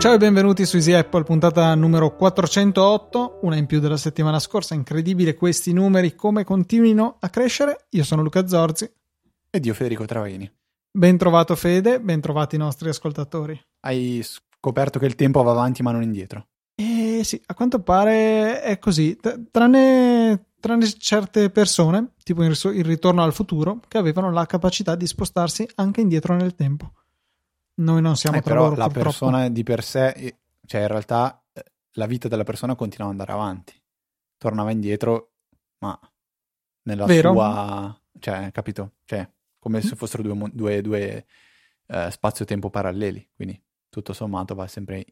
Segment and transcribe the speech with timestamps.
[0.00, 4.74] Ciao e benvenuti su Easy Apple, puntata numero 408, una in più della settimana scorsa.
[4.74, 7.84] Incredibile questi numeri, come continuino a crescere.
[7.90, 8.90] Io sono Luca Zorzi.
[9.50, 10.50] Ed io Federico Travaini.
[10.90, 13.56] Ben trovato Fede, ben trovati i nostri ascoltatori.
[13.80, 16.46] Hai scoperto che il tempo va avanti ma non indietro.
[17.20, 19.14] Eh sì, a quanto pare è così,
[19.50, 25.68] tranne, tranne certe persone, tipo il ritorno al futuro, che avevano la capacità di spostarsi
[25.74, 26.94] anche indietro nel tempo.
[27.74, 29.08] Noi non siamo eh, tra però loro, la purtroppo.
[29.10, 33.32] persona di per sé, cioè in realtà eh, la vita della persona continua ad andare
[33.32, 33.78] avanti.
[34.38, 35.32] Tornava indietro,
[35.80, 35.98] ma
[36.84, 37.34] nella Vero?
[37.34, 38.00] sua...
[38.18, 38.92] cioè, capito?
[39.04, 41.26] Cioè, come se fossero due, due, due
[41.86, 43.28] eh, spazio-tempo paralleli.
[43.36, 45.04] Quindi, tutto sommato, va sempre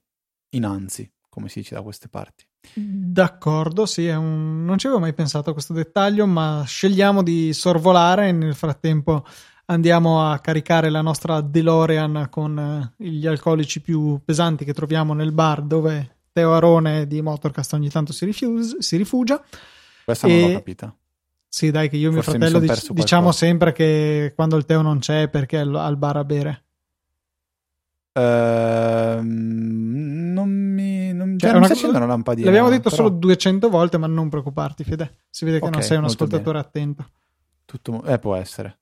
[0.50, 2.46] innanzi, come si dice da queste parti.
[2.74, 4.64] D'accordo, sì, è un...
[4.64, 9.24] non ci avevo mai pensato a questo dettaglio, ma scegliamo di sorvolare e nel frattempo
[9.66, 15.32] andiamo a caricare la nostra DeLorean con eh, gli alcolici più pesanti che troviamo nel
[15.32, 19.42] bar dove Teo Arone di Motorcast ogni tanto si, rifius- si rifugia.
[20.04, 20.96] Questa E- non l'ho capita.
[21.50, 23.46] Sì, dai, che io e mio mi fratello son dic- diciamo qualcosa.
[23.46, 26.64] sempre che quando il Teo non c'è perché è al- bar a bere.
[28.12, 30.17] Ehm, mi...
[31.38, 32.46] Cioè, cioè, non mi accendendo una lampadina.
[32.46, 35.18] L'abbiamo detto però solo 200 volte, ma non preoccuparti, Fede.
[35.30, 37.06] Si vede che non Ok, sei un ascoltatore attento.
[37.64, 38.02] Tutto...
[38.04, 38.78] Eh, può essere.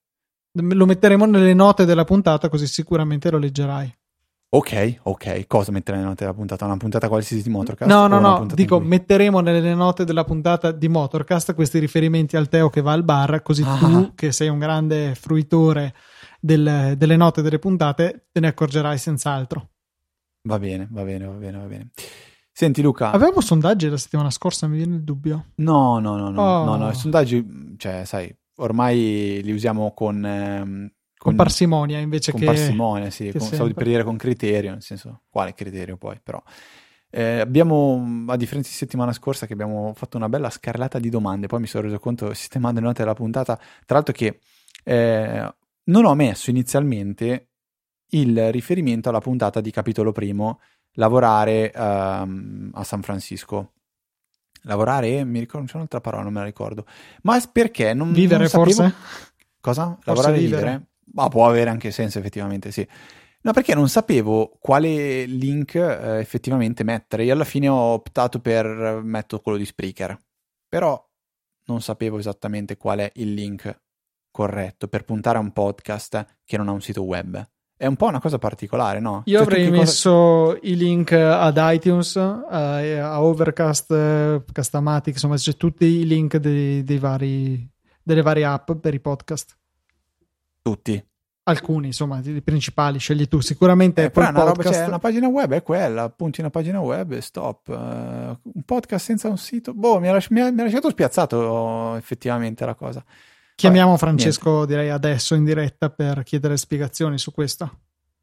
[0.52, 3.94] Lo metteremo nelle note della puntata, così sicuramente lo leggerai.
[4.48, 5.46] Ok, ok.
[5.46, 6.64] Cosa mettere nelle note della puntata?
[6.64, 7.90] Una puntata qualsiasi di Motorcast?
[7.90, 12.48] No, no, no, dico cui- metteremo nelle note della puntata di Motorcast questi riferimenti al
[12.48, 13.76] Teo che va al bar, così Ah.
[13.76, 15.94] tu, che sei un grande fruitore
[16.40, 19.70] del- delle note delle puntate, te ne accorgerai senz'altro.
[20.48, 21.90] Va bene, va bene, va bene, va bene.
[22.58, 25.48] Senti Luca, Avevamo sondaggi la settimana scorsa, mi viene il dubbio.
[25.56, 26.64] no, no, no, no, Oh.
[26.64, 30.24] no, no, i sondaggi, cioè, sai, ormai li usiamo con...
[30.24, 32.46] ehm, Con parsimonia invece con che...
[32.46, 36.42] parsimonia, sì, con- stavo per dire con criterio, nel senso, quale criterio poi, però.
[37.10, 41.48] Eh, abbiamo, a differenza di settimana scorsa, che abbiamo fatto una bella scarrellata di domande,
[41.48, 44.38] poi mi sono reso conto, sistemando le note della puntata, tra l'altro che
[44.82, 45.54] eh,
[45.84, 47.48] non ho messo inizialmente
[48.10, 50.60] il riferimento alla puntata di capitolo primo,
[50.96, 53.72] lavorare ehm, a San Francisco.
[54.62, 56.84] Lavorare, mi ricordo, c'è un'altra parola, non me la ricordo.
[57.22, 58.94] Ma perché non, Vivere non forse?
[59.60, 59.96] Cosa?
[60.04, 60.62] Lavorare e vivere.
[60.62, 60.86] vivere?
[61.12, 62.86] Ma può avere anche senso, effettivamente, sì.
[63.42, 67.24] No, perché non sapevo quale link eh, effettivamente mettere.
[67.24, 70.18] Io alla fine ho optato per metto quello di Spreaker.
[70.68, 71.00] Però
[71.66, 73.82] non sapevo esattamente qual è il link
[74.32, 77.42] corretto per puntare a un podcast che non ha un sito web.
[77.78, 79.22] È un po' una cosa particolare, no?
[79.26, 85.36] Io Cioè, avrei cosa- messo i link ad iTunes, a, a Overcast, eh, Castamatic, insomma
[85.36, 87.68] c'è tutti i link dei, dei vari,
[88.02, 89.56] delle varie app per i podcast.
[90.62, 91.04] Tutti.
[91.48, 93.40] Alcuni, insomma, i principali, scegli tu.
[93.40, 94.78] Sicuramente Eh, però Apple è una, roba, Podcast.
[94.78, 97.68] cioè, una pagina web è quella, appunti una pagina web e stop.
[97.68, 99.72] Eh, un podcast senza un sito.
[99.74, 103.04] Boh, mi ha, lasci- mi ha- mi ha lasciato spiazzato effettivamente la cosa.
[103.56, 107.78] Chiamiamo Francesco, direi adesso in diretta per chiedere spiegazioni su questo.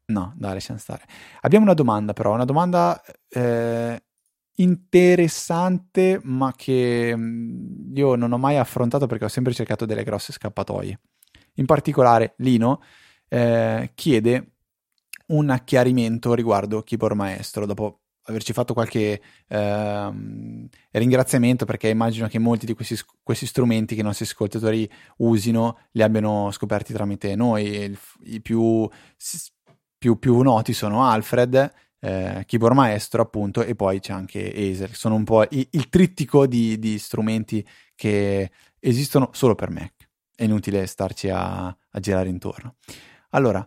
[0.06, 1.02] No, dai, lasciamo stare.
[1.40, 4.00] Abbiamo una domanda però, una domanda eh,
[4.56, 10.32] interessante ma che mh, io non ho mai affrontato perché ho sempre cercato delle grosse
[10.32, 11.00] scappatoie.
[11.54, 12.80] In particolare Lino
[13.28, 14.52] eh, chiede
[15.26, 22.66] un chiarimento riguardo Keyboard Maestro dopo averci fatto qualche ehm, ringraziamento perché immagino che molti
[22.66, 27.64] di questi, questi strumenti che i nostri ascoltatori usino li abbiano scoperti tramite noi.
[27.66, 28.88] Il- I più
[30.04, 35.14] più, più noti sono Alfred, eh, Keyboard Maestro appunto e poi c'è anche Acer, sono
[35.14, 39.92] un po' i- il trittico di, di strumenti che esistono solo per Mac,
[40.34, 42.74] è inutile starci a, a girare intorno.
[43.30, 43.66] Allora,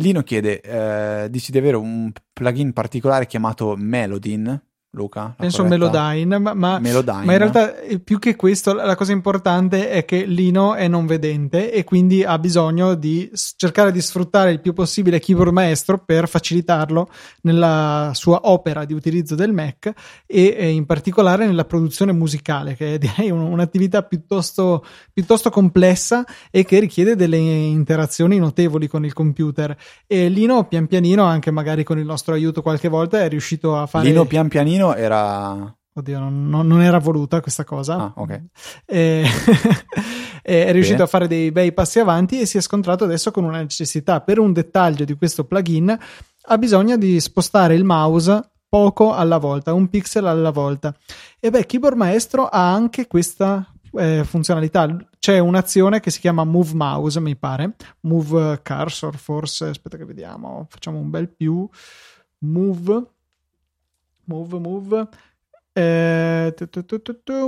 [0.00, 5.34] Lino chiede, eh, dici di avere un plugin particolare chiamato Melodin, Luca?
[5.36, 5.76] Penso corretta?
[5.76, 7.26] Melodyne, ma, ma, Melodyne.
[7.26, 11.04] ma in realtà eh, più che questo la cosa importante è che Lino è non
[11.04, 16.26] vedente e quindi ha bisogno di cercare di sfruttare il più possibile Keyboard Maestro per
[16.26, 17.10] facilitarlo
[17.42, 19.92] nella sua opera di utilizzo del Mac
[20.24, 24.82] e in particolare nella produzione musicale che è direi un- un'attività piuttosto,
[25.12, 29.76] piuttosto complessa e che richiede delle interazioni notevoli con il computer
[30.06, 33.84] e Lino pian pianino anche magari con il nostro aiuto qualche volta è riuscito a
[33.84, 35.74] fare Lino pian pianino era...
[35.92, 37.96] Oddio, non, non- era voluta questa cosa.
[37.96, 38.42] Ah, ok.
[40.48, 41.08] E è riuscito Bene.
[41.08, 44.22] a fare dei bei passi avanti e si è scontrato adesso con una necessità.
[44.22, 45.94] Per un dettaglio di questo plugin
[46.40, 50.94] ha bisogno di spostare il mouse poco alla volta, un pixel alla volta.
[51.38, 54.96] E beh, Keyboard Maestro ha anche questa eh, funzionalità.
[55.18, 59.66] C'è un'azione che si chiama Move Mouse, mi pare, Move Cursor, forse.
[59.66, 61.68] Aspetta che vediamo, facciamo un bel più.
[62.38, 63.02] Move,
[64.28, 65.08] move, move.
[65.74, 66.52] Eh,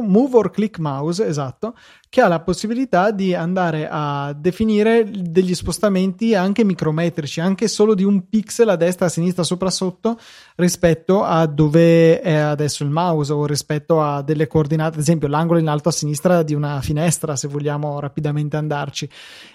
[0.02, 1.74] move or click mouse, esatto,
[2.10, 8.02] che ha la possibilità di andare a definire degli spostamenti anche micrometrici, anche solo di
[8.02, 10.18] un pixel a destra, a sinistra, sopra, sotto,
[10.56, 15.60] rispetto a dove è adesso il mouse o rispetto a delle coordinate, ad esempio l'angolo
[15.60, 19.08] in alto a sinistra di una finestra, se vogliamo rapidamente andarci.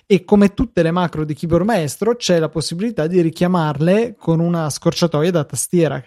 [0.06, 4.70] E come tutte le macro di keyboard maestro, c'è la possibilità di richiamarle con una
[4.70, 6.02] scorciatoia da tastiera,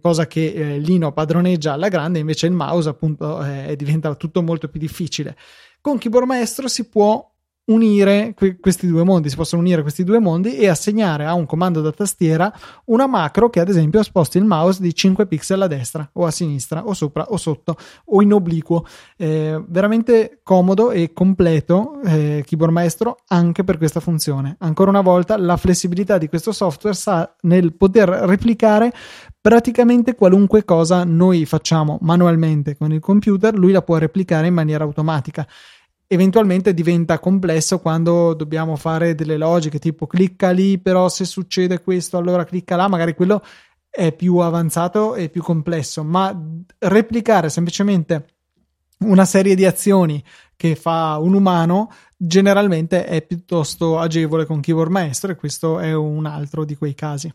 [0.00, 4.68] cosa che eh, Lino padroneggia alla grande, invece il mouse appunto eh, diventa tutto molto
[4.68, 5.36] più difficile.
[5.84, 7.30] Con Keyboard Maestro si può
[7.66, 11.46] unire que- questi due mondi, si possono unire questi due mondi e assegnare a un
[11.46, 12.52] comando da tastiera
[12.86, 16.30] una macro che ad esempio sposti il mouse di 5 pixel a destra o a
[16.30, 17.76] sinistra o sopra o sotto
[18.06, 18.84] o in obliquo.
[19.16, 24.56] Eh, veramente comodo e completo eh, Keyboard Maestro anche per questa funzione.
[24.58, 28.92] Ancora una volta la flessibilità di questo software sta nel poter replicare
[29.40, 34.84] praticamente qualunque cosa noi facciamo manualmente con il computer, lui la può replicare in maniera
[34.84, 35.46] automatica
[36.14, 42.16] eventualmente diventa complesso quando dobbiamo fare delle logiche tipo clicca lì, però se succede questo
[42.16, 43.42] allora clicca là, magari quello
[43.90, 46.36] è più avanzato e più complesso, ma
[46.78, 48.26] replicare semplicemente
[48.98, 50.22] una serie di azioni
[50.56, 56.26] che fa un umano generalmente è piuttosto agevole con keyboard maestro e questo è un
[56.26, 57.32] altro di quei casi.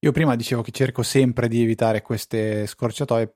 [0.00, 3.34] Io prima dicevo che cerco sempre di evitare queste scorciatoie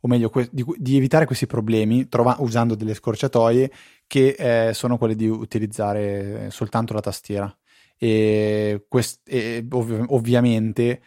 [0.00, 3.70] o meglio que- di, di, evitare questi problemi trova- usando delle scorciatoie
[4.06, 7.54] che eh, sono quelle di utilizzare soltanto la tastiera
[7.96, 11.02] e, quest- e ov- ovviamente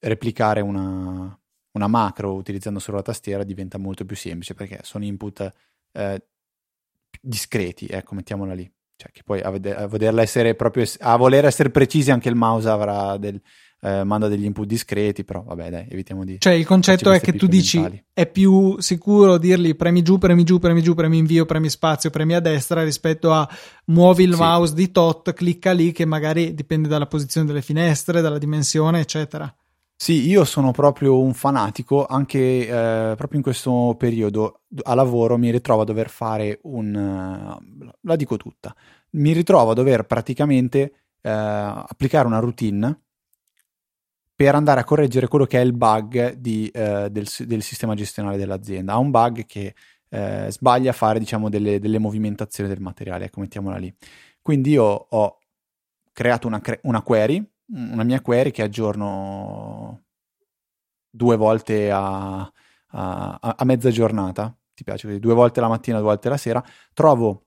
[0.00, 1.38] replicare una,
[1.72, 5.50] una, macro utilizzando solo la tastiera diventa molto più semplice perché sono input
[5.92, 6.26] eh,
[7.20, 8.70] discreti, ecco, mettiamola lì.
[9.04, 12.34] Cioè che poi a, veder- a volerla essere proprio a voler essere precisi anche il
[12.34, 13.38] mouse avrà del,
[13.82, 16.38] eh, manda degli input discreti, però vabbè dai, evitiamo di...
[16.40, 18.04] Cioè il concetto è che tu dici mentali.
[18.14, 22.34] è più sicuro dirgli premi giù, premi giù, premi giù, premi invio, premi spazio, premi
[22.34, 23.46] a destra rispetto a
[23.86, 24.40] muovi il sì.
[24.40, 29.54] mouse di tot, clicca lì che magari dipende dalla posizione delle finestre, dalla dimensione, eccetera.
[29.96, 35.50] Sì, io sono proprio un fanatico, anche eh, proprio in questo periodo a lavoro mi
[35.50, 36.94] ritrovo a dover fare un...
[36.94, 38.74] Uh, la dico tutta,
[39.10, 40.92] mi ritrovo a dover praticamente
[41.22, 43.04] uh, applicare una routine
[44.34, 48.36] per andare a correggere quello che è il bug di, eh, del, del, sistema gestionale
[48.36, 48.94] dell'azienda.
[48.94, 49.74] Ha un bug che
[50.08, 53.94] eh, sbaglia a fare diciamo, delle, delle, movimentazioni del materiale, ecco, mettiamola lì.
[54.42, 55.38] Quindi io ho
[56.12, 60.04] creato una, una, query, una mia query che aggiorno
[61.10, 65.18] due volte a, a, a mezza giornata, ti piace?
[65.18, 66.62] Due volte la mattina, due volte la sera,
[66.92, 67.46] trovo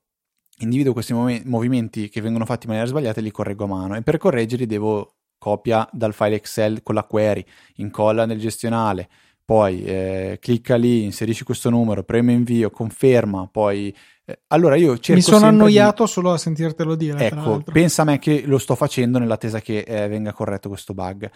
[0.60, 3.96] individuo questi mov- movimenti che vengono fatti in maniera sbagliata e li correggo a mano.
[3.96, 9.10] E per correggerli devo copia dal file Excel con la query, incolla nel gestionale,
[9.48, 13.96] poi eh, clicca lì, inserisci questo numero, preme invio, conferma, poi...
[14.26, 16.10] Eh, allora io cerco Mi sono annoiato di...
[16.10, 17.28] solo a sentirtelo dire.
[17.28, 21.32] Ecco, pensa a me che lo sto facendo nell'attesa che eh, venga corretto questo bug.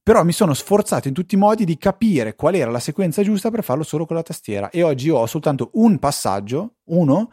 [0.00, 3.50] Però mi sono sforzato in tutti i modi di capire qual era la sequenza giusta
[3.50, 7.30] per farlo solo con la tastiera e oggi ho soltanto un passaggio, uno,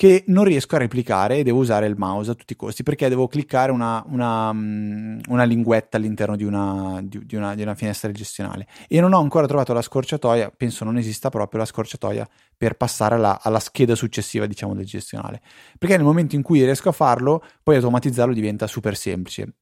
[0.00, 3.10] che non riesco a replicare e devo usare il mouse a tutti i costi perché
[3.10, 7.74] devo cliccare una, una, mm, una linguetta all'interno di una, di, di, una, di una,
[7.74, 8.66] finestra gestionale.
[8.88, 12.26] E non ho ancora trovato la scorciatoia, penso non esista proprio la scorciatoia
[12.56, 15.42] per passare alla, alla scheda successiva diciamo del gestionale.
[15.76, 19.56] Perché nel momento in cui riesco a farlo poi automatizzarlo diventa super semplice.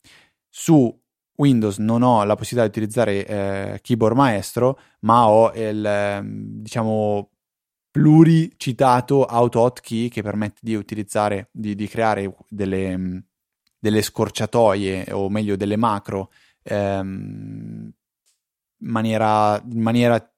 [0.48, 0.96] Su
[1.34, 7.28] Windows non ho la possibilità di utilizzare eh, keyboard maestro ma ho il ehm, diciamo
[7.98, 13.24] pluricitato auto hotkey che permette di utilizzare, di, di creare delle,
[13.78, 16.30] delle, scorciatoie o meglio delle macro
[16.62, 17.90] ehm,
[18.78, 20.32] maniera, in maniera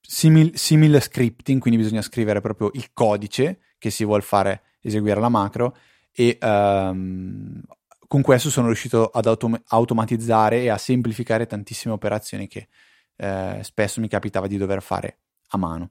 [0.00, 5.30] simil, simile scripting, quindi bisogna scrivere proprio il codice che si vuole fare eseguire la
[5.30, 5.76] macro
[6.12, 7.62] e ehm,
[8.06, 12.68] con questo sono riuscito ad autom- automatizzare e a semplificare tantissime operazioni che
[13.16, 15.90] eh, spesso mi capitava di dover fare a mano.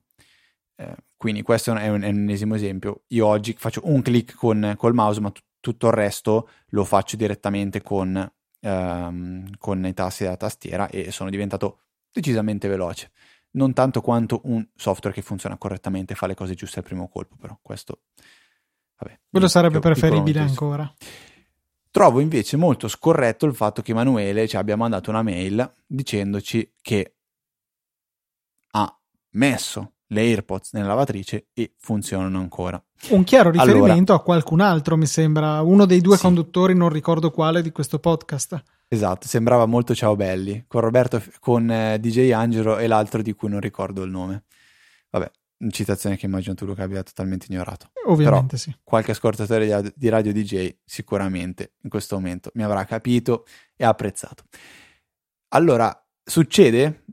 [0.75, 3.03] Eh, quindi questo è un, è un, ennesimo esempio.
[3.07, 7.15] Io oggi faccio un clic con col mouse, ma t- tutto il resto lo faccio
[7.15, 8.31] direttamente con,
[8.62, 11.79] ehm, con i tasti della tastiera e sono diventato
[12.12, 13.12] decisamente veloce.
[13.51, 17.36] Non tanto quanto un software che funziona correttamente, fa le cose giuste al primo colpo,
[17.36, 18.01] però questo...
[19.00, 20.91] Vabbè, Quello sarebbe preferibile ancora.
[21.89, 27.15] Trovo invece molto scorretto il fatto che Emanuele ci abbia mandato una mail dicendoci che
[28.71, 29.00] ha
[29.31, 32.82] messo le AirPods nella lavatrice e funzionano ancora.
[33.10, 36.24] Un chiaro riferimento allora, a qualcun altro, mi sembra, uno dei due sì.
[36.24, 38.64] conduttori, non ricordo quale, di questo podcast.
[38.88, 43.50] Esatto, sembrava molto Ciao Belli, con Roberto, con eh, DJ Angelo e l'altro di cui
[43.50, 44.46] non ricordo il nome.
[45.10, 45.30] Vabbè,
[45.72, 47.90] citazione che immagino tu Luca abbia totalmente ignorato.
[48.06, 48.76] Ovviamente Però, sì.
[48.84, 53.46] Qualche ascoltatore di radio DJ sicuramente in questo momento mi avrà capito
[53.76, 54.44] e apprezzato.
[55.50, 57.04] Allora, succede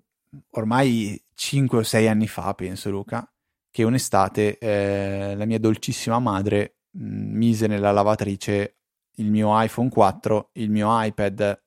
[0.51, 3.29] ormai 5 o 6 anni fa, penso Luca,
[3.71, 8.76] che un'estate eh, la mia dolcissima madre mh, mm, mise nella lavatrice
[9.17, 11.62] il mio iPhone 4, il mio iPad,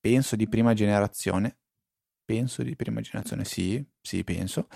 [0.00, 1.58] penso di prima generazione,
[2.24, 4.68] penso di prima generazione, sì, sì, penso,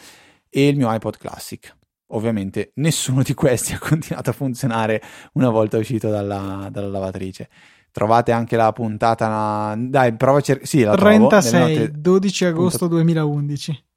[0.49, 1.77] e il mio iPod Classic.
[2.12, 5.03] Ovviamente nessuno di questi ha continuato a funzionare
[5.35, 7.49] una volta uscito dalla, dalla lavatrice.
[7.91, 9.75] Trovate anche la puntata.
[9.77, 10.67] Dai, prova a cercare.
[10.67, 11.91] Sì, la 36, note...
[12.00, 12.95] 12 agosto Punta...
[12.95, 13.88] 2011.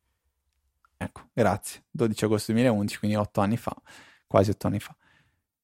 [1.01, 1.84] Ecco, grazie.
[1.89, 3.75] 12 agosto 2011, quindi 8 anni fa,
[4.27, 4.96] quasi 8 anni fa.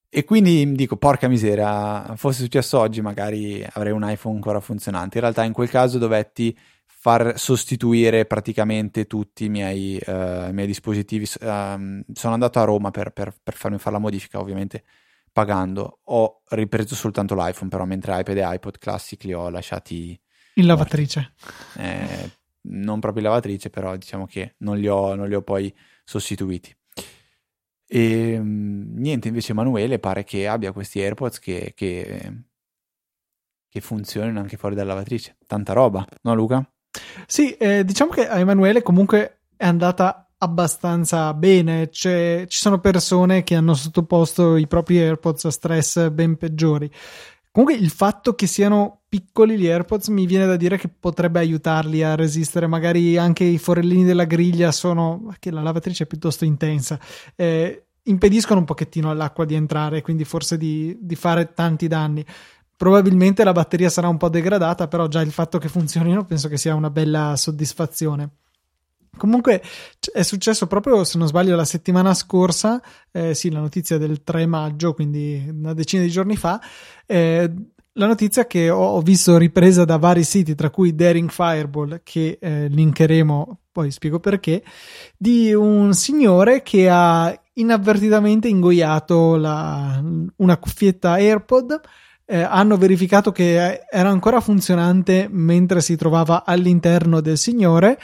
[0.10, 5.18] E quindi dico, porca miseria, fosse successo oggi magari avrei un iPhone ancora funzionante.
[5.18, 10.66] In realtà in quel caso dovetti far sostituire praticamente tutti i miei, uh, i miei
[10.66, 11.26] dispositivi.
[11.40, 14.84] Uh, sono andato a Roma per, per, per, farmi fare la modifica, ovviamente
[15.32, 16.00] pagando.
[16.06, 20.20] Ho ripreso soltanto l'iPhone, però mentre iPad e iPod Classic li ho lasciati
[20.56, 21.34] in lavatrice.
[21.78, 22.32] Eh,
[22.70, 26.76] non proprio lavatrice, però diciamo che non li ho, non li ho poi sostituiti.
[27.90, 32.44] E ehm, niente, invece Emanuele pare che abbia questi AirPods che, che,
[33.70, 35.38] che funzionino anche fuori dalla lavatrice.
[35.48, 36.70] Tanta roba, no Luca?
[37.26, 41.90] Sì, eh, diciamo che a Emanuele comunque è andata abbastanza bene.
[41.90, 46.92] Cioè, ci sono persone che hanno sottoposto i propri AirPods a stress ben peggiori.
[47.58, 52.04] Comunque il fatto che siano piccoli gli AirPods mi viene da dire che potrebbe aiutarli
[52.04, 52.68] a resistere.
[52.68, 55.34] Magari anche i forellini della griglia sono.
[55.40, 57.00] che la lavatrice è piuttosto intensa.
[57.36, 62.24] Eh, impediscono un pochettino all'acqua di entrare, quindi forse di, di fare tanti danni.
[62.76, 66.58] Probabilmente la batteria sarà un po' degradata, però già il fatto che funzionino penso che
[66.58, 68.30] sia una bella soddisfazione.
[69.18, 69.62] Comunque
[70.14, 72.82] è successo proprio, se non sbaglio, la settimana scorsa,
[73.12, 76.62] eh, sì, la notizia del 3 maggio, quindi una decina di giorni fa,
[77.06, 77.52] eh,
[77.98, 82.68] la notizia che ho, visto ripresa da vari siti, tra cui Daring Fireball, che eh,
[82.68, 84.64] linkeremo, poi spiego perché,
[85.18, 90.02] di un signore che ha inavvertitamente ingoiato la,
[90.36, 91.82] una cuffietta AirPod.
[92.30, 97.98] Eh, hanno verificato che era ancora funzionante mentre si trovava all'interno del signore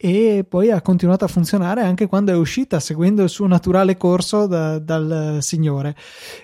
[0.00, 4.46] e poi ha continuato a funzionare anche quando è uscita seguendo il suo naturale corso
[4.46, 5.96] da, dal signore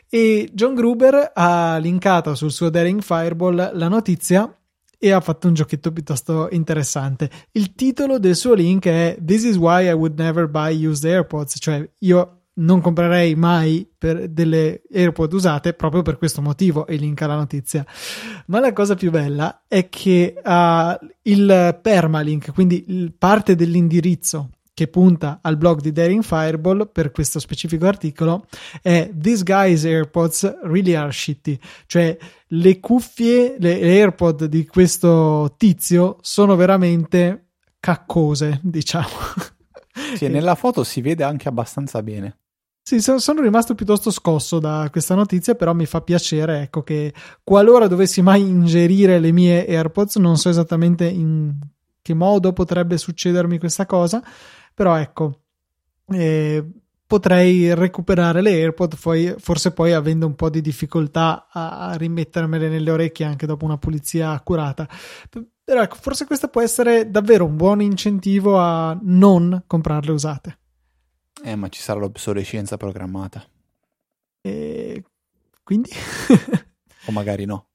[0.09, 4.53] e John Gruber ha linkato sul suo Daring Fireball la notizia
[4.99, 7.29] e ha fatto un giochetto piuttosto interessante.
[7.53, 11.57] Il titolo del suo link è This is why I would never buy used AirPods,
[11.59, 17.37] cioè io non comprerei mai delle AirPod usate proprio per questo motivo e linka la
[17.37, 17.85] notizia.
[18.47, 25.39] Ma la cosa più bella è che uh, il permalink, quindi parte dell'indirizzo che punta
[25.41, 28.47] al blog di Daring Fireball per questo specifico articolo
[28.83, 32.17] è These guys AirPods really are shitty, cioè
[32.49, 39.09] le cuffie, le AirPod di questo tizio sono veramente caccose, diciamo.
[40.17, 42.39] Sì, nella foto si vede anche abbastanza bene.
[42.87, 47.87] Sì, sono rimasto piuttosto scosso da questa notizia, però mi fa piacere, ecco, che qualora
[47.87, 51.57] dovessi mai ingerire le mie AirPods, non so esattamente in
[52.03, 54.23] che modo potrebbe succedermi questa cosa,
[54.75, 55.45] però ecco,
[56.09, 56.63] eh,
[57.07, 62.69] potrei recuperare le AirPod, poi, forse poi avendo un po' di difficoltà a, a rimettermele
[62.69, 64.87] nelle orecchie anche dopo una pulizia accurata.
[65.65, 70.59] Però ecco, forse questo può essere davvero un buon incentivo a non comprarle usate.
[71.45, 73.47] Eh, ma ci sarà l'obsolescenza programmata.
[74.41, 75.05] E
[75.63, 75.91] quindi?
[77.07, 77.69] o magari no.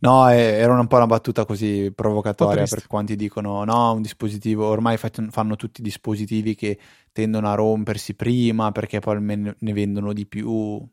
[0.00, 4.96] No, era un po' una battuta così provocatoria per quanti dicono no, un dispositivo, ormai
[4.96, 6.76] fanno tutti dispositivi che
[7.12, 10.84] tendono a rompersi prima perché poi ne vendono di più.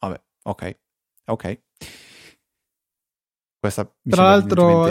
[0.00, 0.78] Vabbè, ok,
[1.24, 1.60] ok.
[3.58, 4.90] Questa Tra l'altro,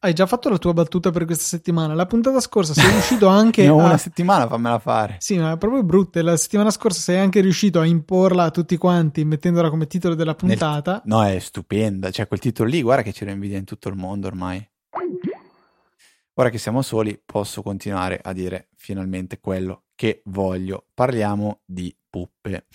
[0.00, 1.94] hai già fatto la tua battuta per questa settimana.
[1.94, 3.84] La puntata scorsa sei riuscito anche no, a...
[3.84, 5.16] una settimana, fammela fare.
[5.20, 6.22] Sì, ma è proprio brutta.
[6.22, 10.34] La settimana scorsa sei anche riuscito a imporla a tutti quanti, mettendola come titolo della
[10.34, 10.92] puntata.
[10.92, 11.02] Nel...
[11.04, 12.10] No, è stupenda.
[12.10, 14.66] Cioè, quel titolo lì, guarda che ce lo invidia in tutto il mondo ormai.
[16.34, 20.86] Ora che siamo soli, posso continuare a dire finalmente quello che voglio.
[20.94, 22.66] Parliamo di puppe.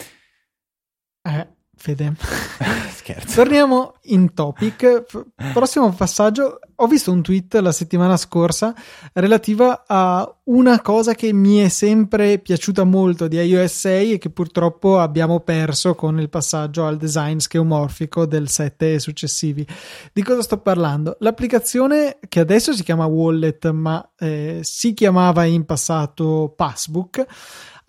[1.23, 2.13] Eh, Fede.
[2.91, 3.35] Scherzo.
[3.35, 5.05] Torniamo in topic.
[5.53, 6.59] Prossimo passaggio.
[6.75, 8.73] Ho visto un tweet la settimana scorsa
[9.13, 14.29] relativa a una cosa che mi è sempre piaciuta molto di iOS 6 e che
[14.29, 19.65] purtroppo abbiamo perso con il passaggio al design scheomorfico del 7 e successivi.
[20.11, 21.15] Di cosa sto parlando?
[21.19, 27.25] L'applicazione che adesso si chiama Wallet, ma eh, si chiamava in passato Passbook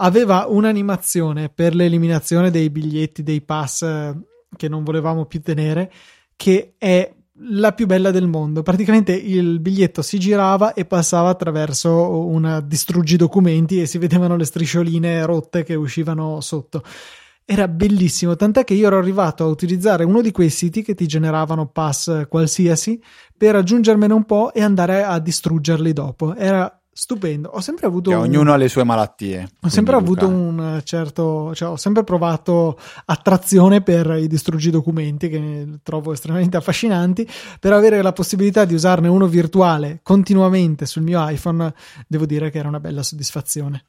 [0.00, 4.16] aveva un'animazione per l'eliminazione dei biglietti, dei pass eh,
[4.56, 5.90] che non volevamo più tenere,
[6.36, 7.12] che è
[7.50, 8.62] la più bella del mondo.
[8.62, 14.44] Praticamente il biglietto si girava e passava attraverso una distruggi documenti e si vedevano le
[14.44, 16.82] striscioline rotte che uscivano sotto.
[17.44, 21.06] Era bellissimo, tant'è che io ero arrivato a utilizzare uno di quei siti che ti
[21.06, 23.00] generavano pass qualsiasi
[23.36, 26.34] per aggiungermene un po' e andare a distruggerli dopo.
[26.34, 27.50] Era stupendo.
[27.50, 28.10] Ho sempre avuto.
[28.10, 28.16] Un...
[28.16, 29.48] Ognuno ha le sue malattie.
[29.60, 30.34] Ho sempre avuto Luca.
[30.36, 31.54] un certo.
[31.54, 37.28] Cioè, ho sempre provato attrazione per i distruggi documenti, che trovo estremamente affascinanti.
[37.60, 41.72] Per avere la possibilità di usarne uno virtuale continuamente sul mio iPhone,
[42.08, 43.84] devo dire che era una bella soddisfazione.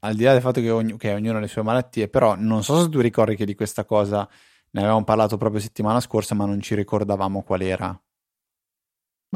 [0.00, 2.64] Al di là del fatto che, ogn- che ognuno ha le sue malattie, però non
[2.64, 4.28] so se tu ricordi che di questa cosa
[4.70, 8.00] ne avevamo parlato proprio settimana scorsa, ma non ci ricordavamo qual era.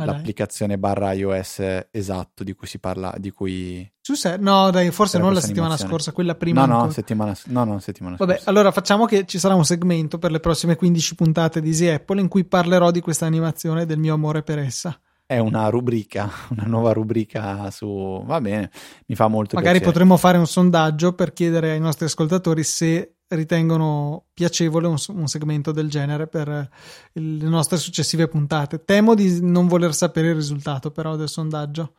[0.04, 0.80] Ma l'applicazione dai.
[0.80, 3.90] barra iOS esatto di cui si parla, di cui...
[4.00, 4.36] Su se...
[4.36, 6.64] No, dai, forse non la settimana scorsa, quella prima.
[6.66, 8.50] No, no, settimana, no, no, settimana Vabbè, scorsa.
[8.50, 12.20] allora facciamo che ci sarà un segmento per le prossime 15 puntate di Easy Apple
[12.20, 14.98] in cui parlerò di questa animazione e del mio amore per essa.
[15.24, 18.22] È una rubrica, una nuova rubrica su...
[18.24, 18.70] Va bene,
[19.06, 19.92] mi fa molto Magari piacere.
[19.92, 25.72] potremmo fare un sondaggio per chiedere ai nostri ascoltatori se ritengono piacevole un, un, segmento
[25.72, 28.84] del genere per le nostre successive puntate.
[28.84, 31.94] Temo di non voler sapere il risultato però del sondaggio.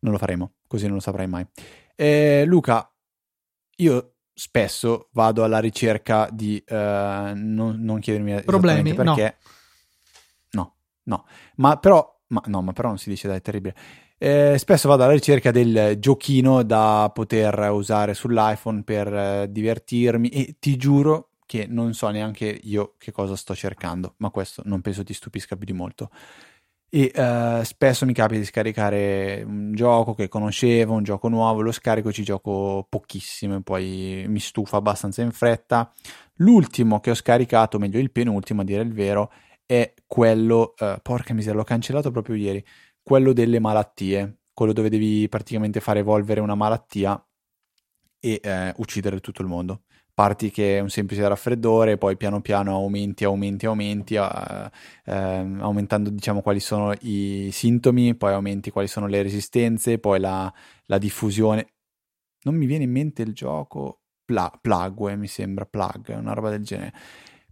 [0.00, 1.46] Non lo faremo, così non lo saprai mai.
[1.94, 2.90] Eh, Luca,
[3.76, 6.62] io spesso vado alla ricerca di...
[6.68, 6.74] Uh,
[7.34, 9.38] non, non, chiedermi problemi perché...
[10.50, 10.74] No.
[11.04, 12.16] no, no, ma però...
[12.30, 13.74] Ma, no, ma però non si dice dai, è terribile
[14.18, 20.56] eh, spesso vado alla ricerca del giochino da poter usare sull'iPhone per eh, divertirmi e
[20.58, 25.02] ti giuro che non so neanche io che cosa sto cercando, ma questo non penso
[25.02, 26.10] ti stupisca più di molto.
[26.90, 31.72] E uh, spesso mi capita di scaricare un gioco che conoscevo, un gioco nuovo, lo
[31.72, 35.92] scarico, ci gioco pochissimo e poi mi stufa abbastanza in fretta.
[36.36, 39.30] L'ultimo che ho scaricato, meglio il penultimo a dire il vero,
[39.66, 42.64] è quello, uh, porca miseria, l'ho cancellato proprio ieri,
[43.08, 47.18] quello delle malattie, quello dove devi praticamente far evolvere una malattia
[48.20, 49.84] e eh, uccidere tutto il mondo.
[50.12, 54.70] Parti che è un semplice raffreddore, poi piano piano aumenti, aumenti, aumenti, eh,
[55.06, 60.52] eh, aumentando diciamo quali sono i sintomi, poi aumenti quali sono le resistenze, poi la,
[60.84, 61.72] la diffusione.
[62.42, 66.62] Non mi viene in mente il gioco Pla- Plague, mi sembra, Plug, una roba del
[66.62, 66.92] genere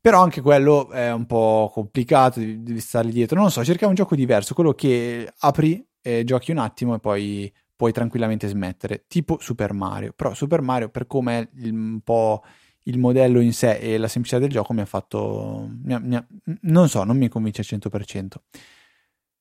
[0.07, 3.41] però anche quello è un po' complicato, devi, devi stare dietro.
[3.41, 7.53] Non so, cerchiamo un gioco diverso, quello che apri e giochi un attimo e poi
[7.75, 10.13] puoi tranquillamente smettere, tipo Super Mario.
[10.15, 12.45] Però Super Mario, per come è un po'
[12.85, 15.69] il modello in sé e la semplicità del gioco, mi ha fatto...
[15.83, 16.25] Mi ha, mi ha,
[16.61, 18.27] non so, non mi convince al 100%.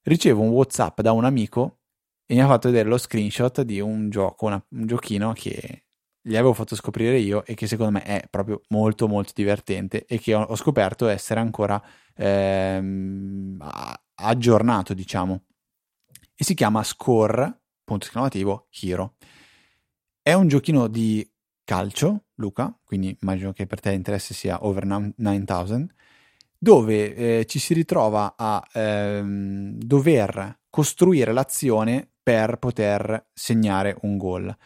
[0.02, 1.82] Ricevo un WhatsApp da un amico
[2.26, 5.85] e mi ha fatto vedere lo screenshot di un gioco, una, un giochino che
[6.28, 10.18] gli avevo fatto scoprire io e che secondo me è proprio molto molto divertente e
[10.18, 11.80] che ho, ho scoperto essere ancora
[12.16, 13.64] ehm,
[14.16, 15.44] aggiornato diciamo.
[16.34, 19.18] E si chiama Score punto esclamativo Hero.
[20.20, 21.32] È un giochino di
[21.64, 25.86] calcio Luca quindi immagino che per te l'interesse sia over 9000
[26.58, 34.58] dove eh, ci si ritrova a ehm, dover costruire l'azione per poter segnare un gol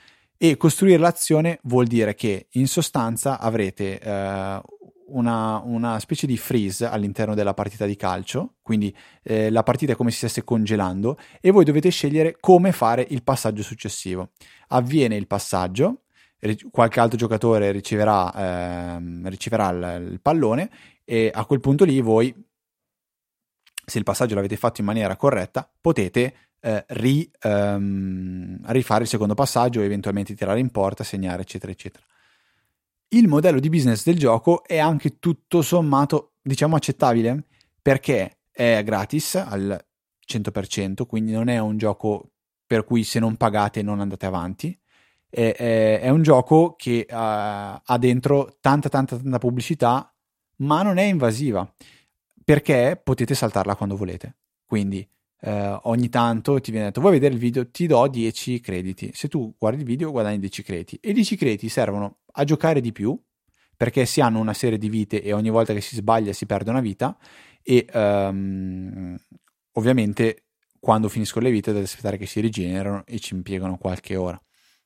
[0.41, 4.61] e costruire l'azione vuol dire che in sostanza avrete eh,
[5.07, 9.95] una, una, specie di freeze all'interno della partita di calcio, quindi eh, la partita è
[9.97, 14.29] come se stesse congelando e voi dovete scegliere come fare il passaggio successivo.
[14.69, 16.03] Avviene il passaggio,
[16.71, 20.69] qualche altro giocatore riceverà, eh, riceverà il, il pallone
[21.03, 22.33] e a quel punto lì voi,
[23.85, 29.33] se il passaggio l'avete fatto in maniera corretta, potete eh, ri, um, rifare il secondo
[29.33, 32.05] passaggio, eventualmente tirare in porta, segnare, eccetera, eccetera.
[33.09, 37.45] Il modello di business del gioco è anche tutto sommato, diciamo, accettabile
[37.81, 39.83] perché è gratis al
[40.27, 42.31] 100%, quindi non è un gioco
[42.67, 44.77] per cui se non pagate non andate avanti.
[45.27, 50.13] È, è, è un gioco che uh, ha dentro tanta, tanta, tanta pubblicità,
[50.57, 51.71] ma non è invasiva
[52.43, 54.37] perché potete saltarla quando volete.
[54.65, 55.07] Quindi
[55.41, 57.69] eh, ogni tanto ti viene detto vuoi vedere il video?
[57.69, 59.11] Ti do 10 crediti.
[59.13, 62.91] Se tu guardi il video guadagni 10 crediti e 10 crediti servono a giocare di
[62.91, 63.19] più
[63.75, 66.69] perché si hanno una serie di vite e ogni volta che si sbaglia si perde
[66.69, 67.17] una vita
[67.63, 69.17] e um,
[69.73, 70.43] ovviamente
[70.79, 74.41] quando finiscono le vite deve aspettare che si rigenerano e ci impiegano qualche ora.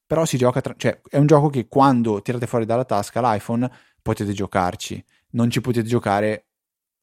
[0.05, 3.69] Però si gioca, tra- cioè è un gioco che quando tirate fuori dalla tasca l'iPhone
[4.01, 6.47] potete giocarci, non ci potete giocare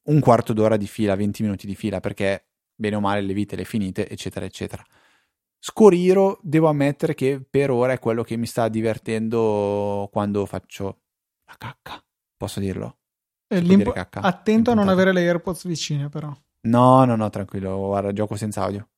[0.03, 2.50] un quarto d'ora di fila, 20 minuti di fila, perché
[2.81, 4.83] bene o male le vite le finite, eccetera, eccetera.
[5.59, 11.03] Scoriro, devo ammettere che per ora è quello che mi sta divertendo quando faccio
[11.45, 12.03] la cacca,
[12.35, 12.97] posso dirlo?
[13.93, 14.21] Cacca?
[14.21, 16.35] Attento a non avere le AirPods vicine, però.
[16.61, 18.89] No, no, no, tranquillo, guarda, gioco senza audio.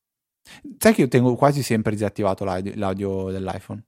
[0.77, 3.83] Sai che io tengo quasi sempre disattivato l'audio, l'audio dell'iPhone.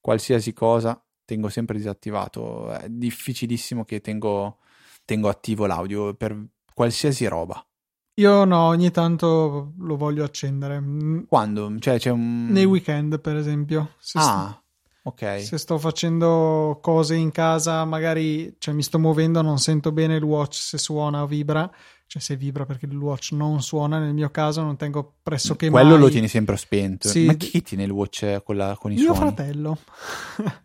[0.00, 2.70] Qualsiasi cosa tengo sempre disattivato.
[2.72, 4.60] È difficilissimo che tengo,
[5.04, 6.40] tengo attivo l'audio per
[6.72, 7.62] qualsiasi roba.
[8.18, 10.82] Io no, ogni tanto lo voglio accendere.
[11.28, 11.74] Quando?
[11.78, 12.46] Cioè, c'è un...
[12.46, 13.90] Nei weekend, per esempio.
[13.98, 14.62] Se ah, sto,
[15.02, 15.42] ok.
[15.42, 20.22] Se sto facendo cose in casa, magari cioè, mi sto muovendo, non sento bene il
[20.22, 21.70] watch se suona o vibra.
[22.06, 25.74] Cioè, se vibra perché il watch non suona, nel mio caso non tengo pressoché Quello
[25.74, 25.84] mai...
[25.84, 27.08] Quello lo tieni sempre spento.
[27.08, 27.26] Sì.
[27.26, 29.20] Ma chi tiene il watch con, la, con i mio suoni?
[29.20, 29.78] Mio fratello.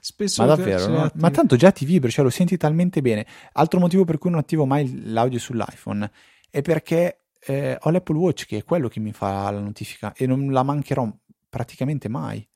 [0.00, 0.86] Spesso ma davvero?
[0.86, 1.10] No?
[1.14, 3.26] Ma tanto già ti vibra, cioè lo senti talmente bene.
[3.54, 6.08] Altro motivo per cui non attivo mai l'audio sull'iPhone
[6.50, 10.26] è perché eh, ho l'Apple Watch che è quello che mi fa la notifica e
[10.26, 11.08] non la mancherò
[11.48, 12.46] praticamente mai.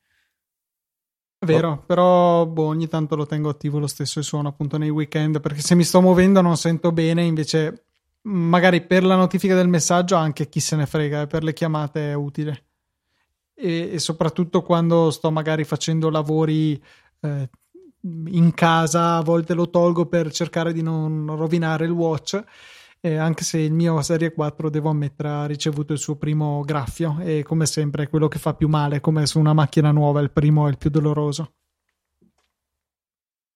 [1.43, 1.79] Vero, oh.
[1.87, 5.63] però boh, ogni tanto lo tengo attivo lo stesso il suono appunto nei weekend perché
[5.63, 7.85] se mi sto muovendo non sento bene, invece
[8.23, 12.15] magari per la notifica del messaggio anche chi se ne frega, per le chiamate è
[12.15, 12.65] utile.
[13.55, 16.83] E, e soprattutto quando sto magari facendo lavori
[17.21, 17.49] eh,
[18.03, 22.43] in casa, a volte lo tolgo per cercare di non rovinare il watch
[23.01, 27.19] eh, anche se il mio Serie 4 devo ammettere ha ricevuto il suo primo graffio
[27.21, 30.31] e come sempre è quello che fa più male come su una macchina nuova il
[30.31, 31.55] primo è il più doloroso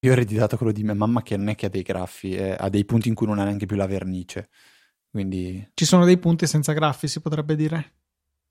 [0.01, 2.57] io ho ereditato quello di mia mamma che non è che ha dei graffi eh,
[2.59, 4.49] ha dei punti in cui non ha neanche più la vernice
[5.11, 7.93] quindi ci sono dei punti senza graffi si potrebbe dire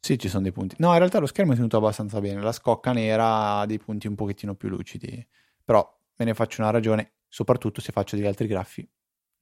[0.06, 0.76] sì, ci sono dei punti.
[0.80, 2.42] No, in realtà lo schermo è tenuto abbastanza bene.
[2.42, 5.26] La scocca nera ha dei punti un pochettino più lucidi.
[5.64, 8.86] Però me ne faccio una ragione, soprattutto se faccio degli altri graffi,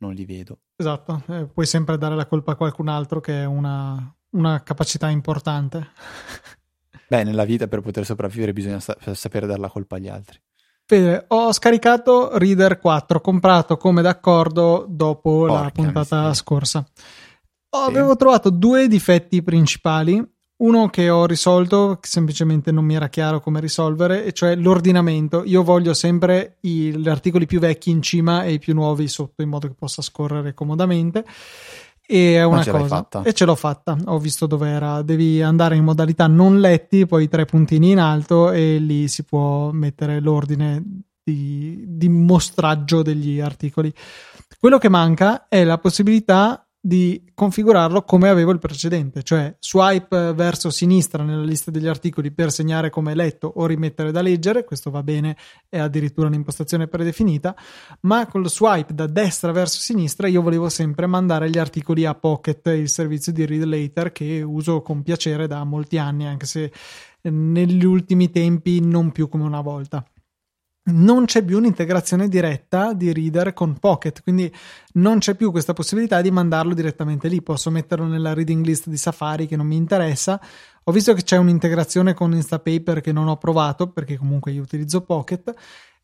[0.01, 0.59] non li vedo.
[0.75, 5.09] Esatto, eh, puoi sempre dare la colpa a qualcun altro che è una, una capacità
[5.09, 5.89] importante.
[7.07, 10.41] Beh, nella vita per poter sopravvivere bisogna sa- sapere dare la colpa agli altri.
[10.85, 16.33] Fede, ho scaricato Reader 4, comprato come d'accordo dopo Porca la puntata miseria.
[16.33, 16.85] scorsa.
[16.93, 17.03] Sì.
[17.69, 20.21] Avevo trovato due difetti principali
[20.61, 25.43] uno che ho risolto, che semplicemente non mi era chiaro come risolvere, e cioè l'ordinamento.
[25.45, 29.41] Io voglio sempre i, gli articoli più vecchi in cima e i più nuovi sotto,
[29.41, 31.25] in modo che possa scorrere comodamente.
[32.05, 33.07] E è una cosa.
[33.23, 33.97] E ce l'ho fatta.
[34.05, 35.01] Ho visto dove era.
[35.01, 39.71] Devi andare in modalità non letti, poi tre puntini in alto, e lì si può
[39.71, 40.83] mettere l'ordine
[41.23, 43.93] di, di mostraggio degli articoli.
[44.59, 50.71] Quello che manca è la possibilità di configurarlo come avevo il precedente, cioè swipe verso
[50.71, 55.03] sinistra nella lista degli articoli per segnare come letto o rimettere da leggere, questo va
[55.03, 55.37] bene,
[55.69, 57.55] è addirittura un'impostazione predefinita,
[58.01, 62.15] ma con lo swipe da destra verso sinistra io volevo sempre mandare gli articoli a
[62.15, 66.71] Pocket, il servizio di Read Later che uso con piacere da molti anni, anche se
[67.21, 70.03] negli ultimi tempi non più come una volta
[70.83, 74.51] non c'è più un'integrazione diretta di Reader con Pocket, quindi
[74.93, 77.41] non c'è più questa possibilità di mandarlo direttamente lì.
[77.41, 80.41] Posso metterlo nella reading list di Safari che non mi interessa.
[80.85, 85.01] Ho visto che c'è un'integrazione con Instapaper che non ho provato perché comunque io utilizzo
[85.01, 85.53] Pocket.